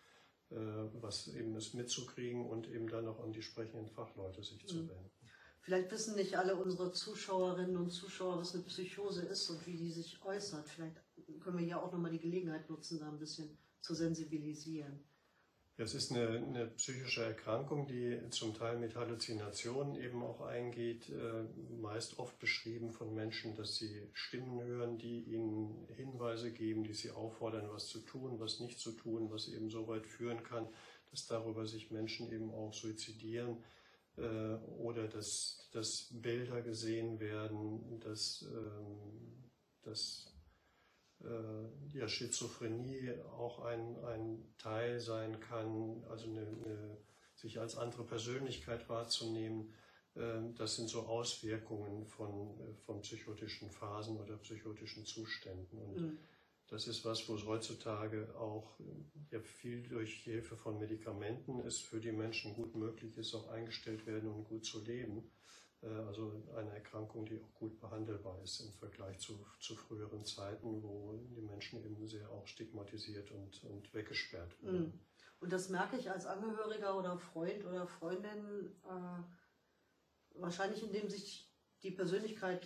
[0.53, 4.77] äh, was eben ist mitzukriegen und eben dann auch an die sprechenden Fachleute sich zu
[4.77, 4.89] mhm.
[4.91, 5.11] wenden.
[5.63, 9.91] Vielleicht wissen nicht alle unsere Zuschauerinnen und Zuschauer, was eine Psychose ist und wie die
[9.91, 10.69] sich äußert.
[10.69, 11.01] Vielleicht
[11.41, 15.05] können wir ja auch nochmal die Gelegenheit nutzen, da ein bisschen zu sensibilisieren.
[15.79, 21.45] Es ist eine, eine, psychische Erkrankung, die zum Teil mit Halluzinationen eben auch eingeht, äh,
[21.81, 27.11] meist oft beschrieben von Menschen, dass sie Stimmen hören, die ihnen Hinweise geben, die sie
[27.11, 30.69] auffordern, was zu tun, was nicht zu tun, was eben so weit führen kann,
[31.11, 33.65] dass darüber sich Menschen eben auch suizidieren
[34.19, 39.51] äh, oder dass, dass Bilder gesehen werden, dass, ähm,
[39.83, 40.33] dass
[41.93, 46.99] ja, Schizophrenie auch ein, ein Teil sein kann, also eine, eine,
[47.35, 49.73] sich als andere Persönlichkeit wahrzunehmen.
[50.15, 55.79] Äh, das sind so Auswirkungen von, von psychotischen Phasen oder psychotischen Zuständen.
[55.79, 56.19] Und mhm.
[56.73, 58.81] Das ist was, wo es heutzutage auch
[59.31, 64.07] ja, viel durch Hilfe von Medikamenten ist, für die Menschen gut möglich ist, auch eingestellt
[64.07, 65.31] werden und gut zu leben.
[65.83, 70.83] Äh, also eine Erkrankung, die auch gut behandelbar ist im Vergleich zu, zu früheren Zeiten,
[70.83, 74.87] wo die Menschen eben sehr auch stigmatisiert und, und weggesperrt wurden.
[74.87, 75.01] Mhm.
[75.41, 81.51] Und das merke ich als Angehöriger oder Freund oder Freundin äh, wahrscheinlich, indem sich
[81.83, 82.65] die Persönlichkeit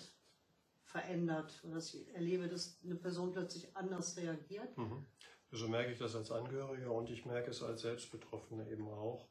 [0.82, 4.76] verändert und dass ich erlebe, dass eine Person plötzlich anders reagiert.
[4.76, 5.06] Mhm.
[5.52, 9.26] So merke ich das als Angehöriger und ich merke es als Selbstbetroffener eben auch,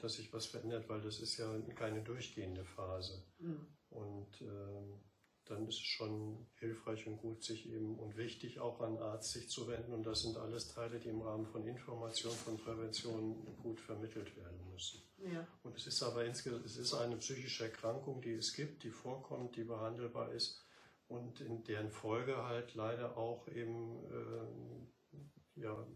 [0.00, 3.22] dass sich was verändert, weil das ist ja keine durchgehende Phase.
[3.38, 3.66] Mhm.
[3.90, 4.98] Und äh,
[5.46, 9.48] dann ist es schon hilfreich und gut, sich eben und wichtig auch an Arzt sich
[9.50, 9.92] zu wenden.
[9.92, 14.70] Und das sind alles Teile, die im Rahmen von Information, von Prävention gut vermittelt werden
[14.72, 15.02] müssen.
[15.18, 15.46] Ja.
[15.62, 19.56] Und es ist aber insgesamt, es ist eine psychische Erkrankung, die es gibt, die vorkommt,
[19.56, 20.64] die behandelbar ist
[21.08, 25.86] und in deren Folge halt leider auch eben äh, ja,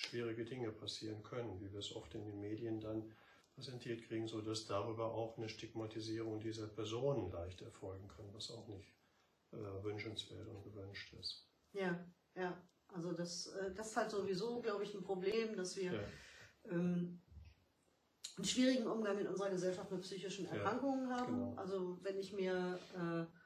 [0.00, 3.12] schwierige Dinge passieren können, wie wir es oft in den Medien dann
[3.54, 8.92] präsentiert kriegen, sodass darüber auch eine Stigmatisierung dieser Personen leicht erfolgen kann, was auch nicht
[9.52, 11.46] äh, wünschenswert und gewünscht ist.
[11.72, 12.60] Ja, ja.
[12.88, 16.00] Also das, äh, das ist halt sowieso, glaube ich, ein Problem, dass wir ja.
[16.70, 17.20] ähm,
[18.36, 21.34] einen schwierigen Umgang in unserer Gesellschaft mit psychischen Erkrankungen ja, haben.
[21.34, 21.54] Genau.
[21.56, 23.39] Also wenn ich mir äh,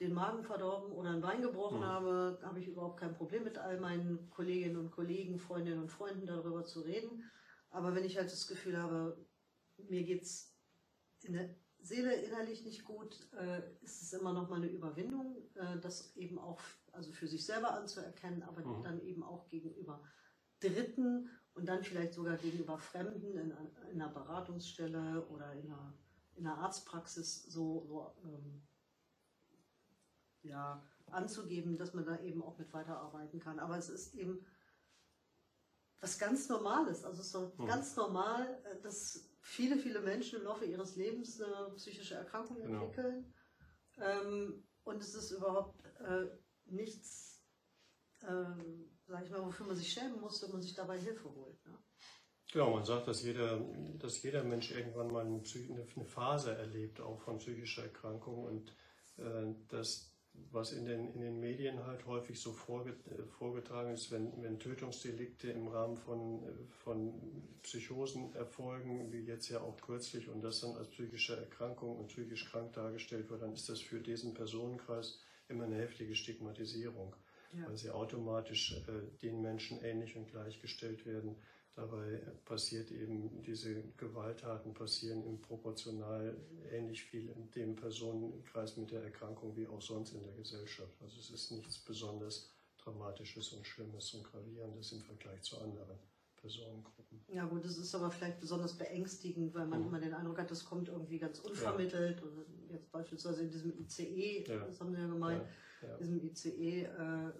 [0.00, 1.84] den Magen verdorben oder ein Bein gebrochen mhm.
[1.86, 6.26] habe, habe ich überhaupt kein Problem mit all meinen Kolleginnen und Kollegen, Freundinnen und Freunden
[6.26, 7.24] darüber zu reden.
[7.70, 9.26] Aber wenn ich halt das Gefühl habe,
[9.76, 10.56] mir geht es
[11.22, 15.78] in der Seele innerlich nicht gut, äh, ist es immer noch mal eine Überwindung, äh,
[15.80, 16.60] das eben auch
[16.92, 18.82] also für sich selber anzuerkennen, aber mhm.
[18.82, 20.02] dann eben auch gegenüber
[20.60, 23.52] Dritten und dann vielleicht sogar gegenüber Fremden in,
[23.92, 25.94] in einer Beratungsstelle oder in einer,
[26.34, 28.62] in einer Arztpraxis so, so ähm,
[30.48, 33.58] ja, anzugeben, dass man da eben auch mit weiterarbeiten kann.
[33.58, 34.44] Aber es ist eben
[36.00, 37.04] was ganz Normales.
[37.04, 37.66] Also es ist mhm.
[37.66, 42.82] ganz normal, äh, dass viele, viele Menschen im Laufe ihres Lebens eine psychische Erkrankung genau.
[42.82, 43.34] entwickeln.
[44.00, 46.26] Ähm, und es ist überhaupt äh,
[46.66, 47.42] nichts,
[48.22, 48.44] äh,
[49.06, 51.66] sag ich mal, wofür man sich schämen muss, wenn man sich dabei Hilfe holt.
[51.66, 51.78] Ne?
[52.52, 53.60] Genau, man sagt, dass jeder,
[53.98, 58.74] dass jeder Mensch irgendwann mal eine, eine Phase erlebt, auch von psychischer Erkrankung und
[59.18, 60.17] äh, dass
[60.50, 65.68] was in den, in den Medien halt häufig so vorgetragen ist, wenn, wenn Tötungsdelikte im
[65.68, 66.42] Rahmen von,
[66.84, 67.12] von
[67.62, 72.50] Psychosen erfolgen, wie jetzt ja auch kürzlich, und das dann als psychische Erkrankung und psychisch
[72.50, 77.14] krank dargestellt wird, dann ist das für diesen Personenkreis immer eine heftige Stigmatisierung,
[77.52, 77.66] ja.
[77.68, 81.36] weil sie automatisch äh, den Menschen ähnlich und gleichgestellt werden,
[81.78, 86.36] Dabei passiert eben, diese Gewalttaten passieren im proportional
[86.72, 91.00] ähnlich viel in dem Personenkreis mit der Erkrankung wie auch sonst in der Gesellschaft.
[91.00, 95.96] Also es ist nichts besonders Dramatisches und Schlimmes und Gravierendes im Vergleich zu anderen
[96.34, 97.22] Personengruppen.
[97.28, 99.86] Ja gut, das ist aber vielleicht besonders beängstigend, weil man Mhm.
[99.86, 102.20] immer den Eindruck hat, das kommt irgendwie ganz unvermittelt.
[102.22, 104.66] Und jetzt beispielsweise in diesem ICE, Ja.
[104.66, 105.44] das haben Sie ja gemeint,
[105.82, 105.96] Ja, ja.
[105.96, 107.32] diesem ICE, äh,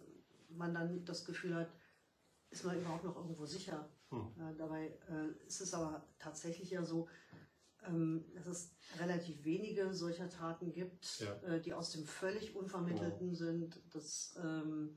[0.51, 1.71] man dann das Gefühl hat,
[2.51, 3.89] ist man überhaupt noch irgendwo sicher.
[4.11, 4.33] Hm.
[4.39, 7.09] Äh, dabei äh, ist es aber tatsächlich ja so,
[7.87, 11.35] ähm, dass es relativ wenige solcher Taten gibt, Ja.
[11.43, 13.81] äh, die aus dem völlig Unvermittelten sind.
[13.95, 14.97] Das, ähm,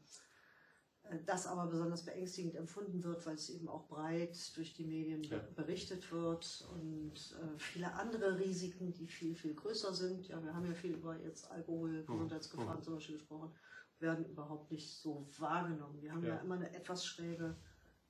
[1.03, 5.21] äh, das aber besonders beängstigend empfunden wird, weil es eben auch breit durch die Medien
[5.23, 5.39] Ja.
[5.55, 10.27] berichtet wird und äh, viele andere Risiken, die viel, viel größer sind.
[10.27, 12.83] Ja, wir haben ja viel über jetzt Alkohol, Gesundheitsgefahren Mhm.
[12.83, 13.53] zum Beispiel gesprochen,
[13.99, 16.01] werden überhaupt nicht so wahrgenommen.
[16.01, 16.41] Wir haben ja, Ja.
[16.41, 17.55] immer eine etwas schräge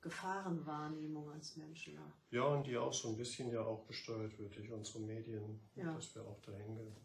[0.01, 1.93] Gefahrenwahrnehmung als Menschen.
[1.95, 2.11] Ja.
[2.31, 5.93] Ja, und die auch so ein bisschen ja auch gesteuert wird durch unsere Medien, Ja.
[5.93, 6.95] dass wir auch dahin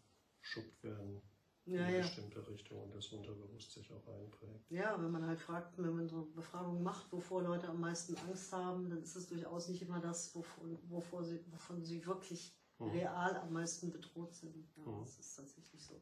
[0.40, 1.20] geschubbt werden
[1.64, 2.00] in Ja, eine ja.
[2.02, 4.70] bestimmte Richtung und das unterbewusst sich auch einprägt.
[4.70, 8.52] ja, wenn man halt fragt, wenn man so Befragungen macht, wovor Leute am meisten Angst
[8.52, 12.90] haben, dann ist es durchaus nicht immer das, wovon, wovor sie, wovon sie wirklich Mhm.
[12.90, 14.54] real am meisten bedroht sind.
[14.76, 15.00] Ja, Mhm.
[15.02, 16.00] Das ist tatsächlich so.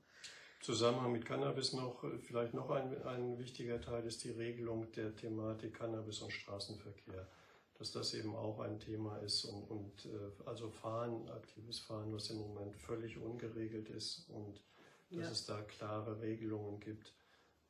[0.64, 5.14] Zusammenhang mit Cannabis noch, äh, vielleicht noch ein, ein wichtiger Teil ist die Regelung der
[5.14, 7.28] Thematik Cannabis und Straßenverkehr.
[7.74, 12.30] Dass das eben auch ein Thema ist und, und äh, also Fahren, aktives Fahren, was
[12.30, 14.62] im Moment völlig ungeregelt ist und
[15.10, 15.30] dass Ja.
[15.32, 17.12] es da klare Regelungen gibt,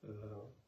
[0.05, 0.07] äh,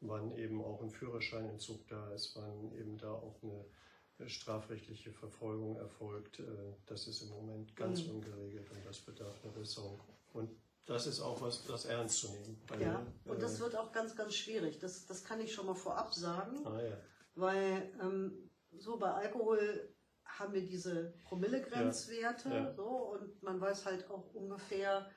[0.01, 6.41] wann eben auch ein Führerscheinentzug da ist, wann eben da auch eine strafrechtliche Verfolgung erfolgt.
[6.87, 8.15] Das ist im Moment ganz Mhm.
[8.15, 10.01] ungeregelt und das bedarf einer Besserung.
[10.33, 10.49] Und
[10.87, 12.59] das ist auch was, das ernst zu nehmen.
[12.67, 14.79] Weil, Ja, und das wird auch ganz, ganz schwierig.
[14.79, 16.97] Das, das kann ich schon mal vorab sagen, ah, ja.
[17.35, 19.93] weil ähm, so bei Alkohol
[20.25, 22.73] haben wir diese Promillegrenzwerte Ja, ja.
[22.73, 25.09] so und man weiß halt auch ungefähr,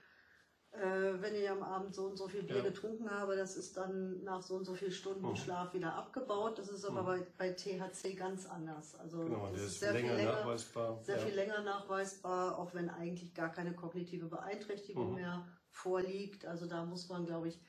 [0.72, 0.80] äh,
[1.20, 2.62] wenn ich am Abend so und so viel Bier Ja.
[2.62, 5.36] getrunken habe, das ist dann nach so und so viel Stunden Mhm.
[5.36, 6.58] Schlaf wieder abgebaut.
[6.58, 7.06] Das ist aber Mhm.
[7.06, 8.94] bei, bei THC ganz anders.
[8.94, 11.02] Also Genau, das ist sehr länger viel länger, nachweisbar.
[11.02, 11.26] sehr ja.
[11.26, 15.14] viel länger nachweisbar, auch wenn eigentlich gar keine kognitive Beeinträchtigung Mhm.
[15.16, 16.44] mehr vorliegt.
[16.44, 17.60] Also da muss man, glaube ich,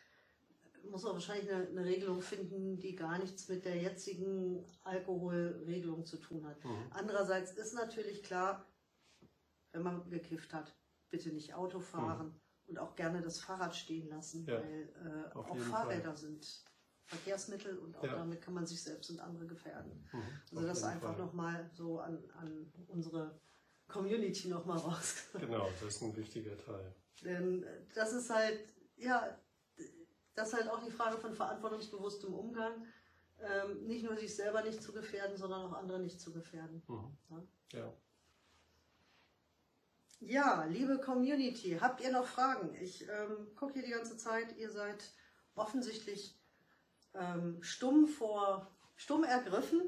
[0.89, 6.17] muss man wahrscheinlich eine, eine Regelung finden, die gar nichts mit der jetzigen Alkoholregelung zu
[6.17, 6.63] tun hat.
[6.63, 6.87] Mhm.
[6.91, 8.65] Andererseits ist natürlich klar,
[9.73, 10.75] wenn man gekifft hat,
[11.09, 14.47] bitte nicht Auto fahren und auch gerne das Fahrrad stehen lassen, Mhm.
[14.49, 16.65] Ja, weil äh, auch Fahrräder sind
[17.05, 18.15] Verkehrsmittel und auch Ja.
[18.15, 20.07] damit kann man sich selbst und andere gefährden.
[20.11, 20.23] Mhm.
[20.55, 21.25] Also das einfach Fall.
[21.25, 23.39] nochmal so an, an unsere
[23.87, 25.15] Community nochmal raus.
[25.33, 26.95] Genau, das ist ein wichtiger Teil.
[27.21, 28.59] Denn das ist halt,
[28.97, 29.37] ja,
[30.35, 32.85] das ist halt auch die Frage von verantwortungsbewusstem Umgang.
[33.39, 36.83] Ähm, nicht nur sich selber nicht zu gefährden, sondern auch andere nicht zu gefährden.
[36.87, 37.17] Mhm.
[37.29, 37.79] Ja.
[37.79, 37.93] Ja.
[40.23, 42.75] Ja, liebe Community, habt ihr noch Fragen?
[42.75, 45.03] Ich ähm, gucke hier die ganze Zeit, ihr seid
[45.55, 46.39] offensichtlich
[47.15, 49.81] ähm, stumm vor, stumm ergriffen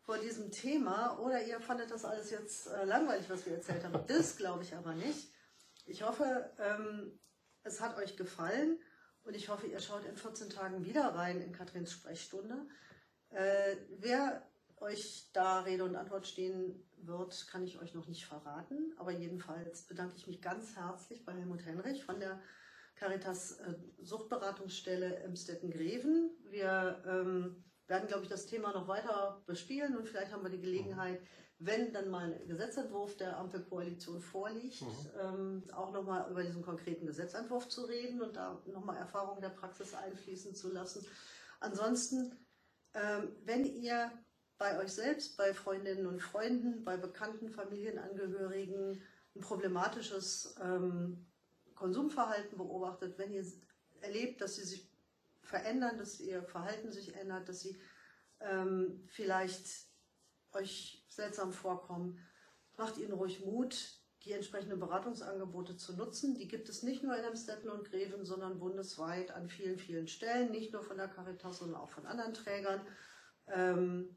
[0.00, 4.02] vor diesem Thema oder ihr fandet das alles jetzt äh, langweilig, was wir erzählt haben.
[4.06, 5.30] Das glaube ich aber nicht.
[5.84, 7.18] Ich hoffe, ähm,
[7.64, 8.78] es hat euch gefallen
[9.24, 12.66] und ich hoffe, ihr schaut in 14 Tagen wieder rein in Katrins Sprechstunde.
[13.30, 18.94] Äh, wer euch da Rede und Antwort stehen wird, kann ich euch noch nicht verraten.
[18.98, 22.40] Aber jedenfalls bedanke ich mich ganz herzlich bei Helmut Henrich von der
[22.96, 26.30] Caritas äh, Suchtberatungsstelle Emstetten-Greven.
[26.50, 30.60] Wir ähm, werden, glaube ich, das Thema noch weiter bespielen und vielleicht haben wir die
[30.60, 31.20] Gelegenheit,
[31.64, 35.10] wenn dann mal ein Gesetzentwurf der Ampelkoalition vorliegt, Mhm.
[35.20, 39.94] ähm, auch nochmal über diesen konkreten Gesetzentwurf zu reden und da nochmal Erfahrungen der Praxis
[39.94, 41.06] einfließen zu lassen.
[41.60, 42.36] Ansonsten,
[42.94, 44.10] ähm, wenn ihr
[44.58, 49.02] bei euch selbst, bei Freundinnen und Freunden, bei bekannten Familienangehörigen
[49.34, 51.26] ein problematisches ähm,
[51.74, 53.44] Konsumverhalten beobachtet, wenn ihr
[54.00, 54.90] erlebt, dass sie sich
[55.42, 57.76] verändern, dass ihr Verhalten sich ändert, dass sie
[58.40, 59.91] ähm, vielleicht
[60.54, 62.18] euch seltsam vorkommen,
[62.76, 66.34] macht ihnen ruhig Mut, die entsprechenden Beratungsangebote zu nutzen.
[66.34, 70.50] Die gibt es nicht nur in Emstetten und Greven, sondern bundesweit an vielen, vielen Stellen,
[70.50, 72.86] nicht nur von der Caritas, sondern auch von anderen Trägern.
[73.48, 74.16] Ähm,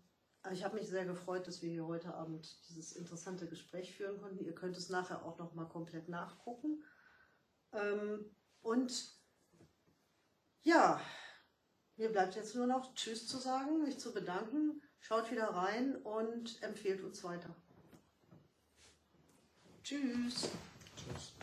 [0.51, 4.45] ich habe mich sehr gefreut, dass wir hier heute Abend dieses interessante Gespräch führen konnten.
[4.45, 6.83] Ihr könnt es nachher auch noch mal komplett nachgucken.
[7.73, 9.15] Ähm, und
[10.61, 11.01] ja,
[11.97, 14.81] mir bleibt jetzt nur noch Tschüss zu sagen, mich zu bedanken.
[15.07, 17.53] Schaut wieder rein und empfehlt uns weiter.
[19.83, 20.49] Tschüss.
[20.97, 21.33] Tschüss.